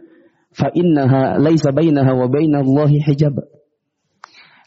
Fa 0.51 0.67
innaha 0.75 1.39
laisa 1.39 1.71
bainaha 1.71 2.11
wa 2.11 2.27
bainallahi 2.27 2.99
hijab. 3.07 3.39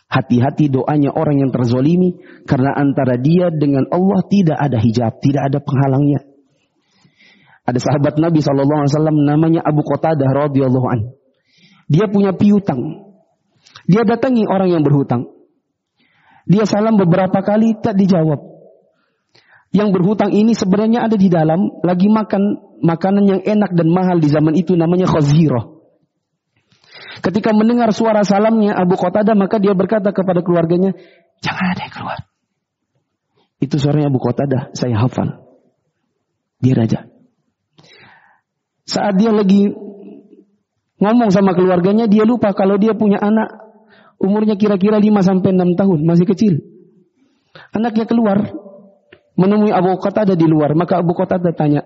Hati-hati 0.07 0.69
doanya 0.69 1.09
orang 1.09 1.41
yang 1.41 1.49
terzolimi 1.49 2.21
karena 2.45 2.69
antara 2.77 3.17
dia 3.17 3.49
dengan 3.49 3.89
Allah 3.89 4.21
tidak 4.29 4.61
ada 4.61 4.77
hijab, 4.77 5.17
tidak 5.19 5.49
ada 5.49 5.57
penghalangnya. 5.57 6.21
Ada 7.65 7.79
sahabat 7.81 8.21
Nabi 8.21 8.43
saw 8.43 8.53
namanya 9.09 9.65
Abu 9.65 9.81
Qatadah 9.81 10.29
radhiyallahu 10.29 10.87
an. 10.87 10.99
Dia 11.89 12.05
punya 12.11 12.35
piutang. 12.37 13.09
Dia 13.89 14.05
datangi 14.05 14.45
orang 14.45 14.69
yang 14.69 14.83
berhutang. 14.85 15.32
Dia 16.43 16.67
salam 16.67 16.99
beberapa 16.99 17.39
kali 17.39 17.79
tak 17.79 17.95
dijawab. 17.95 18.53
Yang 19.73 19.89
berhutang 19.89 20.31
ini 20.35 20.53
sebenarnya 20.53 21.09
ada 21.09 21.17
di 21.17 21.33
dalam 21.33 21.81
lagi 21.81 22.05
makan 22.05 22.77
makanan 22.83 23.23
yang 23.25 23.41
enak 23.41 23.73
dan 23.73 23.87
mahal 23.89 24.21
di 24.21 24.29
zaman 24.29 24.53
itu 24.53 24.77
namanya 24.77 25.09
khazirah. 25.09 25.73
Ketika 27.23 27.55
mendengar 27.55 27.89
suara 27.95 28.21
salamnya 28.21 28.75
Abu 28.75 28.99
Qatadah 28.99 29.33
maka 29.33 29.57
dia 29.57 29.73
berkata 29.73 30.11
kepada 30.11 30.43
keluarganya, 30.45 30.93
jangan 31.41 31.65
ada 31.73 31.81
yang 31.87 31.93
keluar. 31.95 32.19
Itu 33.63 33.79
suaranya 33.79 34.11
Abu 34.11 34.19
Qatadah, 34.19 34.75
saya 34.75 34.99
hafal. 34.99 35.41
Biar 36.59 36.83
aja. 36.83 37.07
Saat 38.83 39.15
dia 39.15 39.31
lagi 39.31 39.71
ngomong 40.99 41.31
sama 41.31 41.55
keluarganya, 41.55 42.05
dia 42.11 42.27
lupa 42.27 42.51
kalau 42.51 42.75
dia 42.75 42.91
punya 42.91 43.23
anak 43.23 43.72
umurnya 44.23 44.55
kira-kira 44.55 44.97
5 44.97 45.21
sampai 45.21 45.51
6 45.51 45.75
tahun, 45.75 45.99
masih 46.07 46.25
kecil. 46.25 46.53
Anaknya 47.75 48.07
keluar 48.07 48.49
menemui 49.35 49.75
Abu 49.75 49.99
Qatadah 49.99 50.39
di 50.39 50.47
luar, 50.47 50.73
maka 50.73 51.03
Abu 51.03 51.11
Qatadah 51.13 51.53
tanya, 51.53 51.83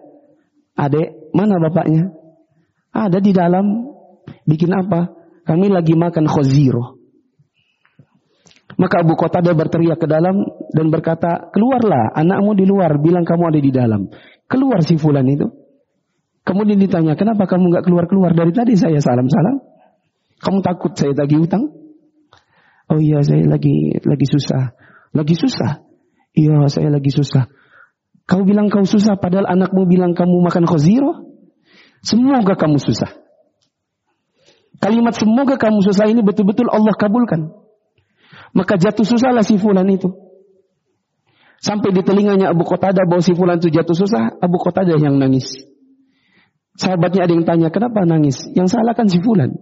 "Adek, 0.78 1.34
mana 1.34 1.58
bapaknya?" 1.58 2.14
"Ada 2.94 3.18
di 3.20 3.32
dalam." 3.34 3.66
"Bikin 4.46 4.72
apa?" 4.72 5.18
Kami 5.48 5.72
lagi 5.72 5.96
makan 5.96 6.28
khoziro. 6.28 7.00
Maka 8.76 9.00
Abu 9.00 9.16
Qatadah 9.16 9.56
berteriak 9.56 9.96
ke 9.96 10.06
dalam 10.12 10.44
dan 10.76 10.92
berkata, 10.92 11.50
keluarlah 11.56 12.12
anakmu 12.14 12.52
di 12.52 12.68
luar, 12.68 13.00
bilang 13.00 13.24
kamu 13.24 13.56
ada 13.56 13.60
di 13.64 13.72
dalam. 13.72 14.12
Keluar 14.46 14.84
si 14.84 15.00
fulan 15.00 15.24
itu. 15.24 15.48
Kemudian 16.44 16.78
ditanya, 16.78 17.16
kenapa 17.16 17.48
kamu 17.48 17.74
nggak 17.74 17.84
keluar-keluar? 17.88 18.36
Dari 18.36 18.52
tadi 18.52 18.76
saya 18.76 19.00
salam-salam. 19.00 19.56
Kamu 20.44 20.60
takut 20.62 20.94
saya 20.94 21.16
tagih 21.16 21.48
utang? 21.48 21.64
Oh 22.88 23.00
iya, 23.00 23.20
saya 23.20 23.44
lagi 23.44 24.00
lagi 24.04 24.28
susah. 24.28 24.72
Lagi 25.12 25.36
susah? 25.36 25.84
Iya, 26.32 26.70
saya 26.72 26.88
lagi 26.94 27.12
susah. 27.12 27.52
Kau 28.28 28.44
bilang 28.44 28.68
kau 28.68 28.84
susah, 28.84 29.16
padahal 29.16 29.48
anakmu 29.48 29.88
bilang 29.88 30.12
kamu 30.12 30.44
makan 30.44 30.68
khoziro? 30.68 31.28
Semoga 32.04 32.56
kamu 32.60 32.80
susah. 32.80 33.12
Kalimat 34.78 35.18
semoga 35.18 35.58
kamu 35.58 35.82
susah 35.82 36.06
ini 36.12 36.22
betul-betul 36.22 36.70
Allah 36.70 36.94
kabulkan. 36.94 37.50
Maka 38.54 38.78
jatuh 38.78 39.04
susahlah 39.04 39.42
si 39.42 39.58
fulan 39.58 39.88
itu. 39.90 40.14
Sampai 41.58 41.90
di 41.90 42.06
telinganya 42.06 42.54
Abu 42.54 42.62
Qatadah 42.62 43.10
bahwa 43.10 43.24
si 43.26 43.34
fulan 43.34 43.58
itu 43.58 43.74
jatuh 43.74 43.98
susah, 43.98 44.38
Abu 44.38 44.62
Qatadah 44.62 45.02
yang 45.02 45.18
nangis. 45.18 45.66
Sahabatnya 46.78 47.26
ada 47.26 47.34
yang 47.34 47.46
tanya, 47.50 47.68
kenapa 47.74 48.06
nangis? 48.06 48.46
Yang 48.54 48.78
salah 48.78 48.94
kan 48.94 49.10
si 49.10 49.18
fulan. 49.18 49.58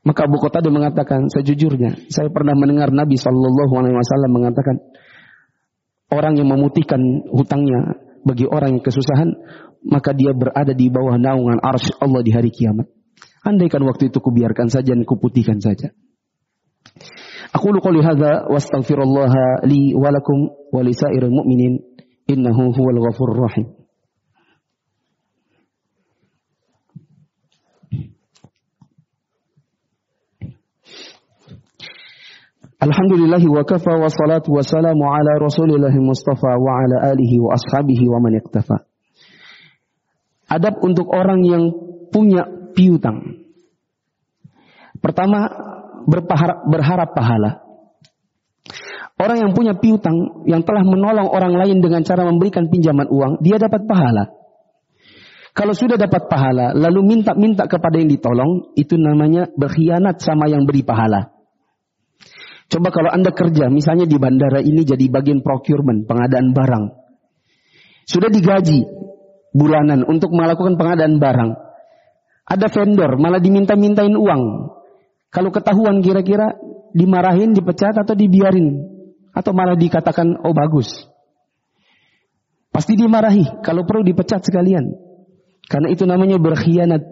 Maka 0.00 0.24
Abu 0.24 0.40
Qatadah 0.40 0.72
mengatakan, 0.72 1.28
sejujurnya, 1.28 2.08
saya 2.08 2.32
pernah 2.32 2.56
mendengar 2.56 2.88
Nabi 2.88 3.20
Shallallahu 3.20 3.74
Alaihi 3.76 3.96
Wasallam 3.96 4.32
mengatakan, 4.32 4.80
orang 6.08 6.40
yang 6.40 6.48
memutihkan 6.48 7.28
hutangnya 7.28 8.00
bagi 8.24 8.48
orang 8.48 8.80
yang 8.80 8.84
kesusahan, 8.84 9.28
maka 9.84 10.16
dia 10.16 10.32
berada 10.32 10.72
di 10.72 10.88
bawah 10.88 11.16
naungan 11.20 11.60
arsy 11.60 11.92
Allah 12.00 12.20
di 12.24 12.32
hari 12.32 12.48
kiamat. 12.48 12.88
Andaikan 13.44 13.80
waktu 13.84 14.12
itu 14.12 14.20
kubiarkan 14.20 14.68
saja 14.68 14.92
dan 14.92 15.04
kuputihkan 15.04 15.60
saja. 15.60 15.92
Aku 17.56 17.72
qouli 17.80 18.04
hadza 18.04 18.46
li 19.64 19.96
wa 19.96 20.10
wa 20.70 20.80
mu'minin 21.28 21.72
innahu 22.28 22.72
huwal 22.76 23.00
ghafurur 23.00 23.48
rahim. 23.48 23.79
Alhamdulillahi 32.80 33.44
wa 33.44 33.60
kafa 33.60 33.92
wa 34.00 34.08
salatu 34.08 34.56
wa 34.56 34.64
salamu 34.64 35.04
ala 35.04 35.36
rasulillahi 35.36 36.00
mustafa 36.00 36.56
wa 36.56 36.80
ala 36.80 37.12
alihi 37.12 37.36
wa. 37.36 37.52
Adab 40.48 40.80
untuk 40.80 41.12
orang 41.12 41.44
yang 41.44 41.68
punya 42.08 42.48
piutang. 42.72 43.44
Pertama, 44.96 45.44
berharap, 46.08 46.64
berharap 46.72 47.08
pahala. 47.12 47.60
Orang 49.20 49.44
yang 49.44 49.52
punya 49.52 49.76
piutang, 49.76 50.48
yang 50.48 50.64
telah 50.64 50.80
menolong 50.80 51.28
orang 51.28 51.52
lain 51.52 51.84
dengan 51.84 52.00
cara 52.00 52.24
memberikan 52.24 52.72
pinjaman 52.72 53.12
uang, 53.12 53.44
dia 53.44 53.60
dapat 53.60 53.84
pahala. 53.84 54.32
Kalau 55.52 55.76
sudah 55.76 56.00
dapat 56.00 56.32
pahala, 56.32 56.72
lalu 56.72 57.04
minta-minta 57.04 57.68
kepada 57.68 58.00
yang 58.00 58.08
ditolong, 58.08 58.72
itu 58.72 58.96
namanya 58.96 59.52
berkhianat 59.52 60.24
sama 60.24 60.48
yang 60.48 60.64
beri 60.64 60.80
pahala. 60.80 61.39
Coba 62.70 62.94
kalau 62.94 63.10
Anda 63.10 63.34
kerja, 63.34 63.66
misalnya 63.66 64.06
di 64.06 64.14
bandara 64.14 64.62
ini 64.62 64.86
jadi 64.86 65.10
bagian 65.10 65.42
procurement, 65.42 66.06
pengadaan 66.06 66.54
barang. 66.54 66.84
Sudah 68.06 68.30
digaji 68.30 68.86
bulanan 69.50 70.06
untuk 70.06 70.30
melakukan 70.30 70.78
pengadaan 70.78 71.18
barang. 71.18 71.50
Ada 72.46 72.70
vendor, 72.70 73.18
malah 73.18 73.42
diminta-mintain 73.42 74.14
uang. 74.14 74.42
Kalau 75.34 75.50
ketahuan 75.50 75.98
kira-kira 75.98 76.54
dimarahin, 76.94 77.58
dipecat 77.58 78.06
atau 78.06 78.14
dibiarin. 78.14 78.86
Atau 79.34 79.50
malah 79.50 79.74
dikatakan, 79.74 80.38
oh 80.46 80.54
bagus. 80.54 80.90
Pasti 82.70 82.94
dimarahi, 82.94 83.66
kalau 83.66 83.82
perlu 83.82 84.06
dipecat 84.06 84.46
sekalian. 84.46 84.94
Karena 85.66 85.90
itu 85.90 86.06
namanya 86.06 86.38
berkhianat. 86.38 87.02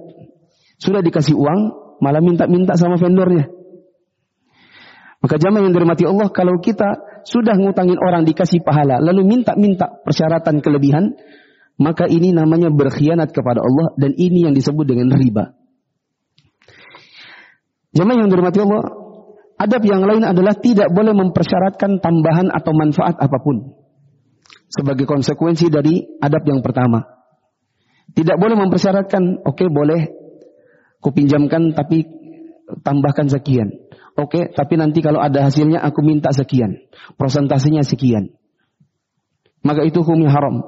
Sudah 0.79 1.03
dikasih 1.03 1.35
uang, 1.35 1.61
malah 1.99 2.23
minta-minta 2.23 2.79
sama 2.79 2.95
vendornya. 2.95 3.58
Maka 5.19 5.35
jamaah 5.35 5.67
yang 5.67 5.75
dirahmati 5.75 6.07
Allah, 6.07 6.31
kalau 6.31 6.63
kita 6.63 7.23
sudah 7.27 7.59
ngutangin 7.59 7.99
orang 7.99 8.23
dikasih 8.23 8.63
pahala, 8.63 9.03
lalu 9.03 9.27
minta-minta 9.27 9.91
persyaratan 10.07 10.63
kelebihan, 10.63 11.19
maka 11.79 12.07
ini 12.07 12.31
namanya 12.31 12.71
berkhianat 12.71 13.35
kepada 13.35 13.59
Allah 13.59 13.95
dan 13.99 14.15
ini 14.15 14.47
yang 14.47 14.55
disebut 14.55 14.87
dengan 14.87 15.11
riba. 15.19 15.59
Jamaah 17.99 18.19
yang 18.23 18.31
dirahmati 18.31 18.63
Allah, 18.63 18.83
adab 19.59 19.83
yang 19.83 20.07
lain 20.07 20.23
adalah 20.23 20.55
tidak 20.55 20.87
boleh 20.95 21.11
mempersyaratkan 21.11 21.99
tambahan 21.99 22.55
atau 22.55 22.71
manfaat 22.71 23.19
apa 23.19 23.39
pun. 23.43 23.75
Sebagai 24.71 25.09
konsekuensi 25.09 25.67
dari 25.67 26.05
adab 26.23 26.47
yang 26.47 26.63
pertama. 26.63 27.03
Tidak 28.15 28.39
boleh 28.39 28.55
mempersyaratkan, 28.55 29.43
oke 29.43 29.57
okay, 29.57 29.67
boleh 29.67 30.01
kupinjamkan 31.03 31.75
tapi 31.75 32.07
tambahkan 32.87 33.27
sekian. 33.33 33.88
Oke, 34.19 34.35
okay, 34.35 34.45
tapi 34.51 34.75
nanti 34.75 34.99
kalau 34.99 35.23
ada 35.23 35.47
hasilnya 35.47 35.79
aku 35.79 36.03
minta 36.03 36.35
sekian. 36.35 36.75
Prosentasenya 37.15 37.87
sekian. 37.87 38.35
Maka 39.63 39.87
itu 39.87 40.03
hukumnya 40.03 40.35
haram. 40.35 40.59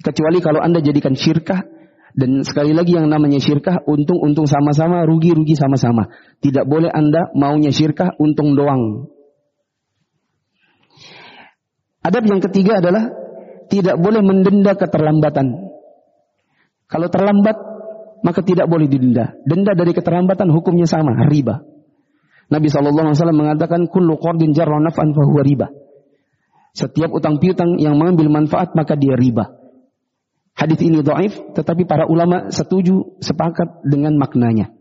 Kecuali 0.00 0.40
kalau 0.40 0.64
Anda 0.64 0.80
jadikan 0.80 1.12
syirkah 1.12 1.60
dan 2.16 2.40
sekali 2.48 2.72
lagi 2.72 2.96
yang 2.96 3.04
namanya 3.12 3.36
syirkah 3.36 3.84
untung-untung 3.84 4.48
sama-sama, 4.48 5.04
rugi-rugi 5.04 5.60
sama-sama. 5.60 6.08
Tidak 6.40 6.64
boleh 6.64 6.88
Anda 6.88 7.28
maunya 7.36 7.68
syirkah 7.68 8.16
untung 8.16 8.56
doang. 8.56 9.12
Adab 12.00 12.24
yang 12.24 12.40
ketiga 12.40 12.80
adalah 12.80 13.12
tidak 13.68 14.00
boleh 14.00 14.24
mendenda 14.24 14.72
keterlambatan. 14.72 15.68
Kalau 16.88 17.12
terlambat 17.12 17.60
maka 18.24 18.40
tidak 18.40 18.72
boleh 18.72 18.88
didenda. 18.88 19.36
Denda 19.44 19.76
dari 19.76 19.92
keterlambatan 19.92 20.48
hukumnya 20.48 20.88
sama, 20.88 21.12
riba. 21.28 21.76
Nabi 22.48 22.72
SAW 22.72 23.12
mengatakan 23.36 23.92
kullu 23.92 24.16
qardin 24.16 24.56
jarra 24.56 24.80
naf'an 24.80 25.12
fahuwa 25.12 25.42
riba. 25.44 25.68
Setiap 26.72 27.12
utang 27.12 27.36
piutang 27.36 27.76
yang 27.76 28.00
mengambil 28.00 28.32
manfaat 28.32 28.72
maka 28.72 28.96
dia 28.96 29.16
riba. 29.16 29.52
Hadis 30.56 30.80
ini 30.80 31.04
dhaif 31.04 31.36
tetapi 31.54 31.84
para 31.84 32.08
ulama 32.08 32.48
setuju 32.48 33.20
sepakat 33.20 33.84
dengan 33.84 34.16
maknanya. 34.16 34.72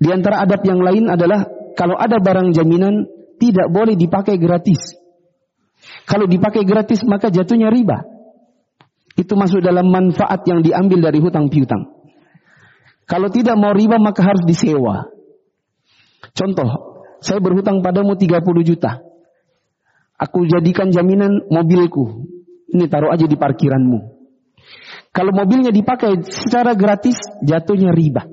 Di 0.00 0.08
antara 0.08 0.42
adab 0.42 0.64
yang 0.64 0.80
lain 0.80 1.12
adalah 1.12 1.44
kalau 1.76 1.94
ada 1.94 2.16
barang 2.16 2.56
jaminan 2.56 3.04
tidak 3.36 3.68
boleh 3.68 3.94
dipakai 4.00 4.40
gratis. 4.40 4.96
Kalau 6.08 6.24
dipakai 6.24 6.64
gratis 6.64 7.04
maka 7.04 7.28
jatuhnya 7.28 7.68
riba. 7.68 8.00
Itu 9.14 9.36
masuk 9.36 9.60
dalam 9.60 9.92
manfaat 9.92 10.48
yang 10.48 10.64
diambil 10.64 11.04
dari 11.04 11.20
hutang 11.20 11.52
piutang. 11.52 11.92
Kalau 13.04 13.28
tidak 13.28 13.60
mau 13.60 13.76
riba 13.76 14.00
maka 14.00 14.24
harus 14.24 14.48
disewa. 14.48 15.19
Contoh, 16.36 16.68
saya 17.20 17.40
berhutang 17.40 17.80
padamu 17.84 18.16
30 18.16 18.40
juta. 18.64 19.00
Aku 20.20 20.44
jadikan 20.44 20.92
jaminan 20.92 21.48
mobilku. 21.48 22.28
Ini 22.70 22.86
taruh 22.86 23.08
aja 23.08 23.24
di 23.24 23.36
parkiranmu. 23.40 24.20
Kalau 25.10 25.32
mobilnya 25.34 25.72
dipakai 25.72 26.22
secara 26.28 26.76
gratis, 26.76 27.18
jatuhnya 27.42 27.90
riba. 27.90 28.28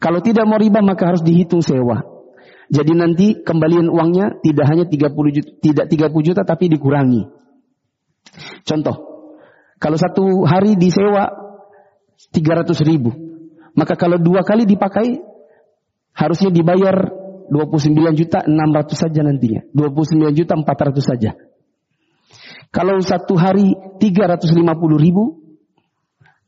Kalau 0.00 0.20
tidak 0.20 0.44
mau 0.48 0.58
riba 0.58 0.80
maka 0.82 1.12
harus 1.12 1.22
dihitung 1.22 1.62
sewa. 1.62 2.02
Jadi 2.70 2.92
nanti 2.94 3.26
kembalian 3.42 3.90
uangnya 3.90 4.38
tidak 4.42 4.66
hanya 4.70 4.84
30 4.86 5.10
juta, 5.34 5.50
tidak 5.58 5.86
30 5.90 6.26
juta 6.32 6.42
tapi 6.46 6.70
dikurangi. 6.70 7.26
Contoh, 8.62 8.96
kalau 9.80 9.96
satu 9.98 10.44
hari 10.46 10.78
disewa 10.78 11.30
300 12.30 12.70
ribu, 12.86 13.10
maka 13.74 13.98
kalau 13.98 14.20
dua 14.20 14.46
kali 14.46 14.68
dipakai 14.68 15.18
harusnya 16.14 16.50
dibayar 16.52 16.94
29 17.50 18.14
juta 18.14 18.46
600 18.46 18.94
saja 18.94 19.20
nantinya. 19.26 19.66
29 19.74 20.38
juta 20.38 20.54
400 20.54 21.02
saja. 21.02 21.30
Kalau 22.70 23.02
satu 23.02 23.34
hari 23.34 23.74
350 23.98 24.54
ribu, 24.94 25.42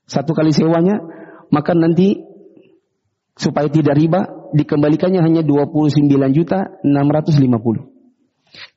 satu 0.07 0.31
kali 0.31 0.55
sewanya, 0.55 1.03
maka 1.51 1.75
nanti 1.75 2.23
supaya 3.35 3.67
tidak 3.67 3.99
riba, 3.99 4.31
dikembalikannya 4.55 5.19
hanya 5.19 5.43
29 5.43 6.07
juta 6.31 6.79
650. 6.87 7.91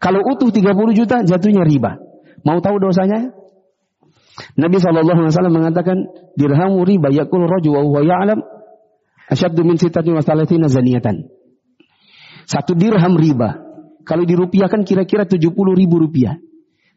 Kalau 0.01 0.19
utuh 0.25 0.49
30 0.49 0.97
juta, 0.97 1.21
jatuhnya 1.21 1.61
riba. 1.61 2.01
Mau 2.41 2.57
tahu 2.63 2.81
dosanya? 2.81 3.29
Nabi 4.57 4.81
SAW 4.81 5.53
mengatakan, 5.53 6.09
dirhamu 6.33 6.81
riba 6.81 7.13
yakul 7.13 7.45
rajul 7.45 7.77
wa 7.77 7.81
huwa 7.85 8.01
ya'lam 8.01 8.39
Asyaddu 9.25 9.65
min 9.65 9.77
sitati 9.81 10.13
wa 10.13 10.21
salatina 10.21 10.69
zaniatan. 10.69 11.25
Satu 12.45 12.77
dirham 12.77 13.17
riba. 13.17 13.57
Kalau 14.05 14.21
dirupiahkan 14.21 14.85
kira-kira 14.85 15.25
70 15.25 15.49
ribu 15.73 15.95
rupiah. 15.97 16.37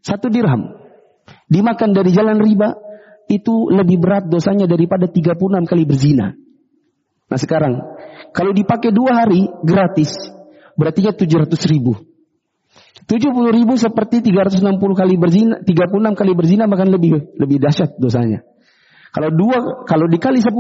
Satu 0.05 0.29
dirham. 0.29 0.77
Dimakan 1.49 1.97
dari 1.97 2.12
jalan 2.12 2.37
riba, 2.37 2.77
itu 3.29 3.69
lebih 3.73 4.01
berat 4.01 4.29
dosanya 4.29 4.64
daripada 4.69 5.09
36 5.09 5.69
kali 5.69 5.85
berzina. 5.85 6.37
Nah 7.29 7.38
sekarang, 7.41 7.77
kalau 8.33 8.57
dipakai 8.57 8.93
dua 8.93 9.25
hari 9.25 9.49
gratis, 9.64 10.12
berarti 10.77 11.05
700 11.05 11.49
ribu. 11.69 11.97
70 13.09 13.57
ribu 13.57 13.73
seperti 13.81 14.21
360 14.21 14.77
kali 14.93 15.17
berzina, 15.17 15.61
36 15.64 16.12
kali 16.12 16.33
berzina 16.37 16.69
bahkan 16.69 16.93
lebih 16.93 17.37
lebih 17.41 17.57
dahsyat 17.57 17.97
dosanya. 17.97 18.45
Kalau 19.12 19.33
dua, 19.33 19.85
kalau 19.88 20.05
dikali 20.12 20.45
10, 20.45 20.53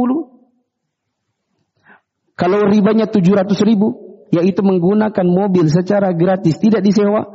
kalau 2.38 2.70
ribanya 2.70 3.10
700 3.10 3.50
ribu, 3.66 3.98
yaitu 4.30 4.62
menggunakan 4.62 5.26
mobil 5.26 5.66
secara 5.66 6.14
gratis, 6.14 6.54
tidak 6.62 6.86
disewa, 6.86 7.26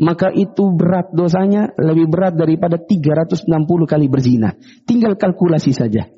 maka 0.00 0.32
itu 0.32 0.72
berat 0.72 1.12
dosanya 1.12 1.76
lebih 1.76 2.08
berat 2.08 2.32
daripada 2.32 2.80
360 2.80 3.44
kali 3.84 4.08
berzina. 4.08 4.56
Tinggal 4.88 5.20
kalkulasi 5.20 5.76
saja. 5.76 6.08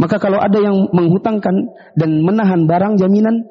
Maka 0.00 0.16
kalau 0.16 0.40
ada 0.40 0.56
yang 0.56 0.88
menghutangkan 0.96 1.76
dan 1.92 2.10
menahan 2.24 2.64
barang 2.64 3.04
jaminan, 3.04 3.44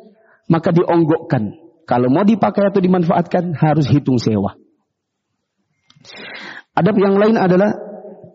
maka 0.49 0.73
dionggokkan. 0.73 1.61
Kalau 1.85 2.09
mau 2.09 2.25
dipakai 2.25 2.73
atau 2.73 2.81
dimanfaatkan, 2.81 3.53
harus 3.53 3.85
hitung 3.85 4.17
sewa. 4.17 4.57
Adab 6.73 6.97
yang 6.97 7.21
lain 7.21 7.37
adalah 7.37 7.69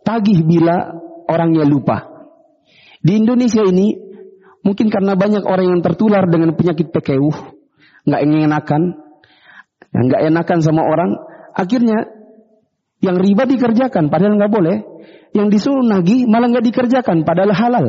tagih 0.07 0.47
bila 0.47 0.95
orangnya 1.27 1.67
lupa. 1.67 2.07
Di 3.01 3.19
Indonesia 3.19 3.65
ini 3.67 4.10
Mungkin 4.61 4.92
karena 4.92 5.16
banyak 5.16 5.44
orang 5.44 5.66
yang 5.73 5.81
tertular 5.81 6.29
dengan 6.29 6.53
penyakit 6.53 6.92
pekeuh, 6.92 7.33
nggak 8.05 8.23
enakan, 8.25 8.83
nggak 9.88 10.23
enakan 10.29 10.59
sama 10.61 10.85
orang, 10.85 11.16
akhirnya 11.57 12.09
yang 13.01 13.16
riba 13.16 13.49
dikerjakan 13.49 14.12
padahal 14.12 14.37
nggak 14.37 14.53
boleh, 14.53 14.77
yang 15.33 15.49
disuruh 15.49 15.81
nagih 15.81 16.29
malah 16.29 16.53
nggak 16.53 16.66
dikerjakan 16.68 17.25
padahal 17.25 17.53
halal. 17.57 17.87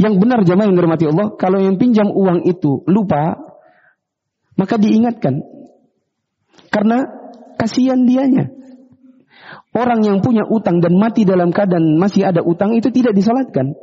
Yang 0.00 0.14
benar 0.16 0.40
jamaah 0.44 0.68
yang 0.68 0.76
dirahmati 0.76 1.04
Allah, 1.12 1.36
kalau 1.36 1.60
yang 1.60 1.76
pinjam 1.76 2.08
uang 2.08 2.48
itu 2.48 2.84
lupa, 2.88 3.36
maka 4.56 4.80
diingatkan. 4.80 5.44
Karena 6.72 7.04
kasihan 7.60 8.08
dianya. 8.08 8.48
Orang 9.76 10.00
yang 10.00 10.24
punya 10.24 10.48
utang 10.48 10.80
dan 10.80 10.96
mati 10.96 11.28
dalam 11.28 11.52
keadaan 11.52 12.00
masih 12.00 12.24
ada 12.32 12.40
utang 12.40 12.72
itu 12.72 12.88
tidak 12.88 13.12
disalatkan. 13.12 13.76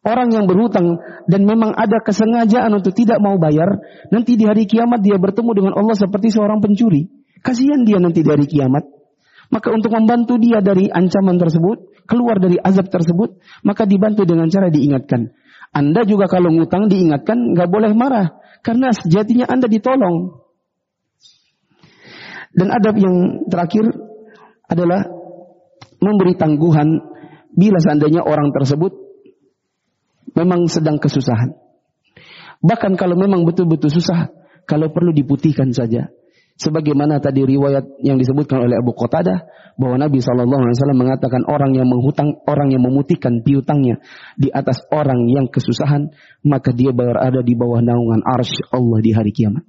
Orang 0.00 0.32
yang 0.32 0.48
berhutang 0.48 0.96
dan 1.28 1.44
memang 1.44 1.76
ada 1.76 2.00
kesengajaan 2.00 2.72
untuk 2.72 2.96
tidak 2.96 3.20
mau 3.20 3.36
bayar, 3.36 3.68
nanti 4.08 4.32
di 4.32 4.48
hari 4.48 4.64
kiamat 4.64 5.04
dia 5.04 5.20
bertemu 5.20 5.52
dengan 5.52 5.72
Allah 5.76 5.92
seperti 5.92 6.32
seorang 6.32 6.64
pencuri. 6.64 7.04
Kasihan 7.44 7.84
dia 7.84 8.00
nanti 8.00 8.24
di 8.24 8.30
hari 8.32 8.48
kiamat. 8.48 8.80
Maka 9.52 9.68
untuk 9.68 9.92
membantu 9.92 10.40
dia 10.40 10.64
dari 10.64 10.88
ancaman 10.88 11.36
tersebut, 11.36 12.08
keluar 12.08 12.40
dari 12.40 12.56
azab 12.56 12.88
tersebut, 12.88 13.44
maka 13.60 13.84
dibantu 13.84 14.24
dengan 14.24 14.48
cara 14.48 14.72
diingatkan. 14.72 15.36
Anda 15.74 16.08
juga 16.08 16.32
kalau 16.32 16.48
ngutang 16.48 16.88
diingatkan, 16.88 17.52
nggak 17.52 17.68
boleh 17.68 17.92
marah. 17.92 18.40
Karena 18.64 18.96
sejatinya 18.96 19.52
Anda 19.52 19.68
ditolong. 19.68 20.32
Dan 22.56 22.72
adab 22.72 22.96
yang 22.96 23.46
terakhir 23.52 23.84
adalah 24.64 25.04
memberi 26.00 26.34
tangguhan 26.40 26.88
bila 27.52 27.78
seandainya 27.84 28.24
orang 28.24 28.48
tersebut 28.56 29.09
memang 30.34 30.66
sedang 30.70 31.00
kesusahan. 31.00 31.56
Bahkan 32.60 32.92
kalau 33.00 33.16
memang 33.16 33.48
betul-betul 33.48 33.88
susah, 33.88 34.28
kalau 34.68 34.92
perlu 34.92 35.10
diputihkan 35.16 35.72
saja. 35.72 36.12
Sebagaimana 36.60 37.24
tadi 37.24 37.40
riwayat 37.40 38.04
yang 38.04 38.20
disebutkan 38.20 38.60
oleh 38.68 38.76
Abu 38.76 38.92
Qatadah 38.92 39.48
bahwa 39.80 39.96
Nabi 39.96 40.20
SAW 40.20 40.44
mengatakan 40.92 41.48
orang 41.48 41.72
yang 41.72 41.88
menghutang, 41.88 42.36
orang 42.44 42.68
yang 42.68 42.84
memutihkan 42.84 43.40
piutangnya 43.40 43.96
di 44.36 44.52
atas 44.52 44.84
orang 44.92 45.24
yang 45.32 45.48
kesusahan, 45.48 46.12
maka 46.44 46.76
dia 46.76 46.92
berada 46.92 47.40
di 47.40 47.56
bawah 47.56 47.80
naungan 47.80 48.20
arsy 48.28 48.60
Allah 48.76 49.00
di 49.00 49.10
hari 49.16 49.32
kiamat. 49.32 49.64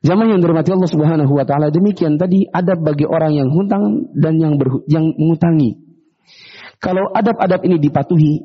Zaman 0.00 0.32
yang 0.32 0.40
dirahmati 0.40 0.72
Allah 0.72 0.88
Subhanahu 0.88 1.32
wa 1.36 1.44
taala 1.44 1.68
demikian 1.68 2.16
tadi 2.16 2.48
adab 2.48 2.80
bagi 2.80 3.04
orang 3.04 3.36
yang 3.36 3.52
hutang 3.52 4.08
dan 4.16 4.40
yang 4.40 4.56
yang 4.88 5.12
mengutangi. 5.12 5.76
Kalau 6.80 7.12
adab-adab 7.12 7.60
ini 7.68 7.76
dipatuhi, 7.76 8.40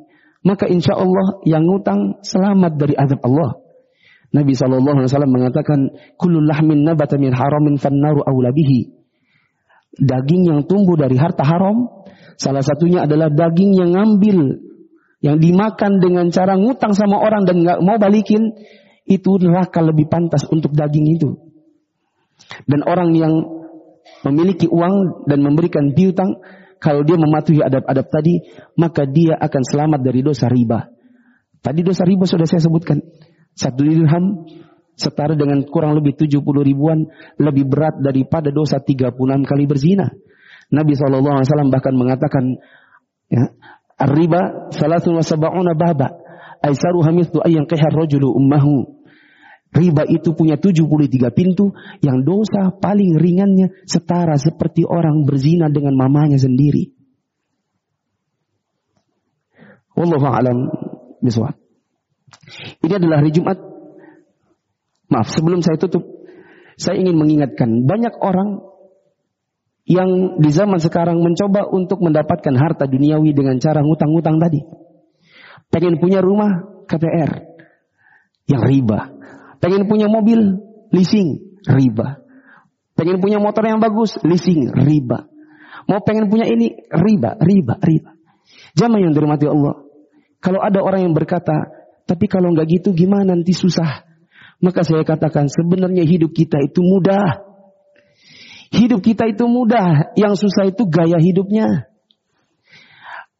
maka 0.46 0.70
insya 0.70 0.94
Allah 0.94 1.42
yang 1.44 1.66
ngutang 1.66 2.22
selamat 2.22 2.78
dari 2.78 2.94
azab 2.94 3.18
Allah. 3.26 3.66
Nabi 4.30 4.54
SAW 4.54 5.26
mengatakan, 5.26 5.90
Kulul 6.22 6.46
lahmin 6.46 6.86
nabata 6.86 7.18
min 7.18 7.34
haramin 7.34 7.82
fannaru 7.82 8.22
awlabihi. 8.22 8.94
Daging 9.96 10.44
yang 10.46 10.62
tumbuh 10.70 11.00
dari 11.00 11.18
harta 11.18 11.42
haram, 11.42 11.90
salah 12.38 12.62
satunya 12.62 13.10
adalah 13.10 13.32
daging 13.32 13.74
yang 13.74 13.96
ngambil, 13.96 14.60
yang 15.24 15.42
dimakan 15.42 15.98
dengan 15.98 16.30
cara 16.30 16.60
ngutang 16.60 16.94
sama 16.94 17.18
orang 17.26 17.48
dan 17.50 17.64
nggak 17.66 17.80
mau 17.82 17.98
balikin, 17.98 18.54
itu 19.08 19.32
neraka 19.42 19.82
lebih 19.82 20.06
pantas 20.12 20.46
untuk 20.52 20.76
daging 20.78 21.16
itu. 21.16 21.30
Dan 22.70 22.86
orang 22.86 23.16
yang 23.18 23.34
memiliki 24.28 24.70
uang 24.70 25.26
dan 25.26 25.40
memberikan 25.42 25.96
piutang, 25.96 26.44
kalau 26.80 27.02
dia 27.08 27.18
mematuhi 27.18 27.64
adab-adab 27.64 28.08
tadi, 28.12 28.42
maka 28.78 29.08
dia 29.08 29.36
akan 29.40 29.64
selamat 29.64 30.00
dari 30.04 30.22
dosa 30.22 30.52
riba. 30.52 30.92
Tadi 31.64 31.82
dosa 31.82 32.06
riba 32.06 32.30
sudah 32.30 32.46
saya 32.46 32.62
sebutkan. 32.62 33.02
Satu 33.56 33.88
dirham 33.88 34.46
setara 34.96 35.36
dengan 35.36 35.64
kurang 35.68 35.96
lebih 36.00 36.16
70 36.16 36.44
ribuan 36.64 37.08
lebih 37.40 37.68
berat 37.68 38.00
daripada 38.00 38.52
dosa 38.52 38.80
36 38.80 39.16
kali 39.44 39.64
berzina. 39.68 40.12
Nabi 40.72 40.98
SAW 40.98 41.70
bahkan 41.70 41.94
mengatakan 41.94 42.58
ya, 43.30 43.54
riba 44.02 44.72
salatun 44.74 45.20
wa 45.20 45.24
sab'una 45.24 45.78
baba 45.78 46.16
aisaruha 46.64 47.12
mithlu 47.12 47.44
ayyan 47.46 47.70
qihar 47.70 47.94
ummahu 47.94 48.95
Riba 49.76 50.08
itu 50.08 50.32
punya 50.32 50.56
73 50.56 51.36
pintu 51.36 51.76
yang 52.00 52.24
dosa 52.24 52.72
paling 52.72 53.20
ringannya 53.20 53.76
setara 53.84 54.40
seperti 54.40 54.88
orang 54.88 55.28
berzina 55.28 55.68
dengan 55.68 56.00
mamanya 56.00 56.40
sendiri. 56.40 56.96
Wallahu 60.00 60.28
alam 60.32 60.58
bisawab. 61.20 61.60
Ini 62.84 62.94
adalah 63.00 63.20
hari 63.20 63.36
Jumat. 63.36 63.60
Maaf, 65.12 65.28
sebelum 65.36 65.60
saya 65.60 65.76
tutup, 65.76 66.04
saya 66.80 67.00
ingin 67.00 67.20
mengingatkan 67.20 67.84
banyak 67.84 68.16
orang 68.20 68.64
yang 69.86 70.42
di 70.42 70.50
zaman 70.50 70.82
sekarang 70.82 71.22
mencoba 71.22 71.70
untuk 71.70 72.02
mendapatkan 72.02 72.56
harta 72.58 72.90
duniawi 72.90 73.32
dengan 73.38 73.62
cara 73.62 73.86
ngutang-ngutang 73.86 74.42
tadi. 74.42 74.66
Pengen 75.70 76.02
punya 76.02 76.24
rumah 76.24 76.84
KPR 76.90 77.32
yang 78.50 78.62
riba. 78.66 79.14
Pengen 79.60 79.88
punya 79.89 80.08
mobil, 80.12 80.39
leasing, 80.91 81.60
riba. 81.65 82.22
Pengen 82.96 83.20
punya 83.20 83.44
motor 83.44 83.68
yang 83.68 83.84
bagus, 83.84 84.15
leasing, 84.24 84.72
riba. 84.72 85.28
Mau 85.86 86.00
pengen 86.02 86.32
punya 86.32 86.48
ini, 86.48 86.74
riba, 86.89 87.38
riba, 87.38 87.76
riba. 87.84 88.12
Jamaah 88.76 89.02
yang 89.04 89.13
dirahmati 89.13 89.46
Allah. 89.46 89.76
Kalau 90.39 90.60
ada 90.62 90.80
orang 90.82 91.10
yang 91.10 91.13
berkata, 91.13 91.54
tapi 92.06 92.30
kalau 92.30 92.54
nggak 92.54 92.82
gitu 92.82 92.94
gimana 92.94 93.34
nanti 93.34 93.54
susah. 93.54 94.06
Maka 94.63 94.86
saya 94.88 95.04
katakan 95.04 95.52
sebenarnya 95.52 96.06
hidup 96.08 96.32
kita 96.32 96.62
itu 96.63 96.80
mudah. 96.80 97.44
Hidup 98.72 99.04
kita 99.04 99.30
itu 99.30 99.46
mudah, 99.48 100.15
yang 100.20 100.36
susah 100.36 100.68
itu 100.68 100.84
gaya 100.89 101.20
hidupnya. 101.22 101.88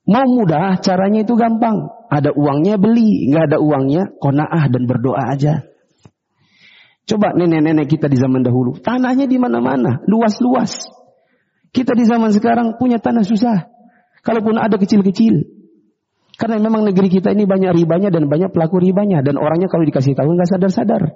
Mau 0.06 0.28
mudah, 0.30 0.78
caranya 0.86 1.26
itu 1.26 1.34
gampang. 1.34 1.90
Ada 2.14 2.30
uangnya 2.30 2.78
beli, 2.78 3.34
nggak 3.34 3.54
ada 3.54 3.58
uangnya 3.58 4.04
konaah 4.22 4.70
dan 4.70 4.86
berdoa 4.86 5.34
aja. 5.34 5.66
Coba 7.06 7.38
nenek-nenek 7.38 7.86
kita 7.86 8.10
di 8.10 8.18
zaman 8.18 8.42
dahulu, 8.42 8.82
tanahnya 8.82 9.30
di 9.30 9.38
mana-mana, 9.38 10.02
luas-luas. 10.10 10.90
Kita 11.70 11.94
di 11.94 12.02
zaman 12.02 12.34
sekarang 12.34 12.82
punya 12.82 12.98
tanah 12.98 13.22
susah. 13.22 13.70
Kalaupun 14.26 14.58
ada 14.58 14.74
kecil-kecil. 14.82 15.46
Karena 16.36 16.58
memang 16.58 16.84
negeri 16.90 17.08
kita 17.08 17.30
ini 17.30 17.46
banyak 17.46 17.72
ribanya 17.78 18.10
dan 18.10 18.26
banyak 18.26 18.50
pelaku 18.50 18.82
ribanya. 18.82 19.22
Dan 19.22 19.38
orangnya 19.38 19.70
kalau 19.70 19.86
dikasih 19.86 20.18
tahu 20.18 20.34
nggak 20.34 20.50
sadar-sadar. 20.50 21.14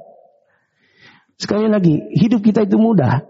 Sekali 1.39 1.71
lagi, 1.71 1.95
hidup 2.13 2.45
kita 2.45 2.69
itu 2.69 2.77
mudah. 2.77 3.23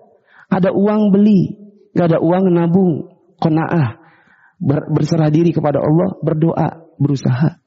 Ada 0.50 0.74
uang 0.74 1.14
beli, 1.14 1.54
nggak 1.94 2.08
ada 2.12 2.20
uang 2.20 2.44
nabung, 2.50 2.92
kona'ah. 3.40 4.02
Berserah 4.66 5.32
diri 5.32 5.56
kepada 5.56 5.80
Allah, 5.80 6.18
berdoa, 6.20 6.92
berusaha. 7.00 7.62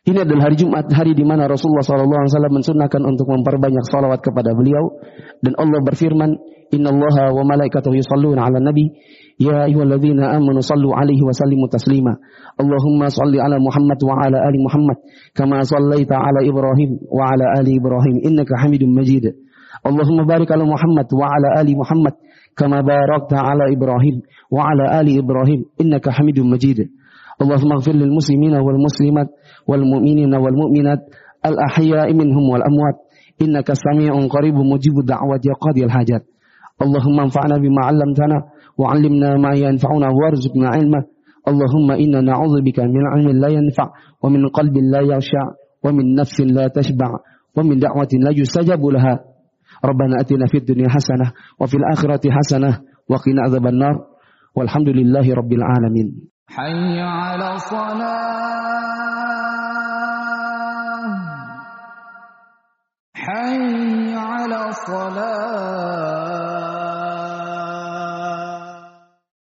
Ini 0.00 0.24
adalah 0.24 0.48
hari 0.48 0.56
Jumat, 0.56 0.88
hari 0.96 1.12
di 1.12 1.28
mana 1.28 1.44
Rasulullah 1.44 1.84
SAW 1.84 2.48
mensunahkan 2.48 3.04
untuk 3.04 3.28
memperbanyak 3.28 3.84
salawat 3.84 4.24
kepada 4.24 4.56
beliau. 4.56 4.96
Dan 5.44 5.52
Allah 5.60 5.84
berfirman, 5.84 6.40
Inna 6.72 6.88
Allah 6.88 7.34
wa 7.34 7.44
malaikatahu 7.44 7.98
yusalluna 7.98 8.48
ala 8.48 8.64
nabi. 8.64 8.94
Ya 9.36 9.68
ayuhalladzina 9.68 10.32
amanu 10.38 10.62
sallu 10.62 10.94
alaihi 10.96 11.20
wa 11.20 11.34
sallimu 11.34 11.66
taslima. 11.68 12.16
Allahumma 12.56 13.10
salli 13.10 13.42
ala 13.42 13.60
Muhammad 13.60 13.98
wa 14.00 14.14
ala 14.24 14.38
ali 14.46 14.58
Muhammad. 14.62 14.96
Kama 15.36 15.66
sallaita 15.68 16.16
ala 16.16 16.46
Ibrahim 16.48 16.96
wa 17.10 17.26
ala 17.26 17.60
ali 17.60 17.76
Ibrahim. 17.76 18.22
Innaka 18.22 18.56
hamidun 18.56 18.94
majid. 18.94 19.36
Allahumma 19.82 20.24
barik 20.24 20.48
ala 20.48 20.64
Muhammad 20.64 21.08
wa 21.10 21.26
ala 21.26 21.58
ali 21.60 21.74
Muhammad. 21.74 22.14
Kama 22.54 22.86
barakta 22.86 23.36
ala 23.36 23.66
Ibrahim 23.68 24.22
wa 24.48 24.70
ala 24.70 24.96
ali 25.02 25.18
Ibrahim. 25.18 25.66
Innaka 25.76 26.14
hamidun 26.14 26.48
majid. 26.48 26.88
اللهم 27.42 27.72
اغفر 27.72 27.92
للمسلمين 27.92 28.54
والمسلمات 28.54 29.28
والمؤمنين 29.68 30.34
والمؤمنات 30.34 31.00
الأحياء 31.46 32.12
منهم 32.12 32.44
والأموات. 32.52 32.96
إنك 33.42 33.68
سميع 33.72 34.12
قريب 34.26 34.54
مجيب 34.54 34.96
الدعوات 35.02 35.42
يا 35.46 35.54
قاضي 35.64 35.84
الحاجات. 35.84 36.22
اللهم 36.84 37.20
انفعنا 37.20 37.56
بما 37.64 37.80
علمتنا 37.88 38.38
وعلمنا 38.78 39.36
ما 39.36 39.52
ينفعنا 39.56 40.08
وارزقنا 40.18 40.68
علما 40.68 41.00
اللهم 41.48 41.88
إنا 41.90 42.20
نعوذ 42.20 42.54
بك 42.66 42.78
من 42.80 43.04
علم 43.12 43.28
لا 43.40 43.48
ينفع 43.48 43.86
ومن 44.24 44.48
قلب 44.48 44.76
لا 44.76 45.00
يخشع 45.00 45.44
ومن 45.84 46.14
نفس 46.14 46.40
لا 46.40 46.68
تشبع 46.68 47.10
ومن 47.56 47.78
دعوة 47.78 48.08
لا 48.24 48.30
يستجاب 48.36 48.86
لها. 48.86 49.14
ربنا 49.84 50.20
أتنا 50.20 50.46
في 50.46 50.56
الدنيا 50.58 50.88
حسنة 50.88 51.32
وفي 51.60 51.76
الآخرة 51.76 52.20
حسنة 52.30 52.70
وقنا 53.08 53.40
عذاب 53.46 53.66
النار. 53.66 53.96
والحمد 54.56 54.88
لله 54.88 55.34
رب 55.34 55.52
العالمين. 55.52 56.08
حي 56.56 57.00
على 57.00 57.54
الصلاة 57.54 58.20
حي 63.14 64.14
على 64.16 64.68
الصلاة 64.68 66.09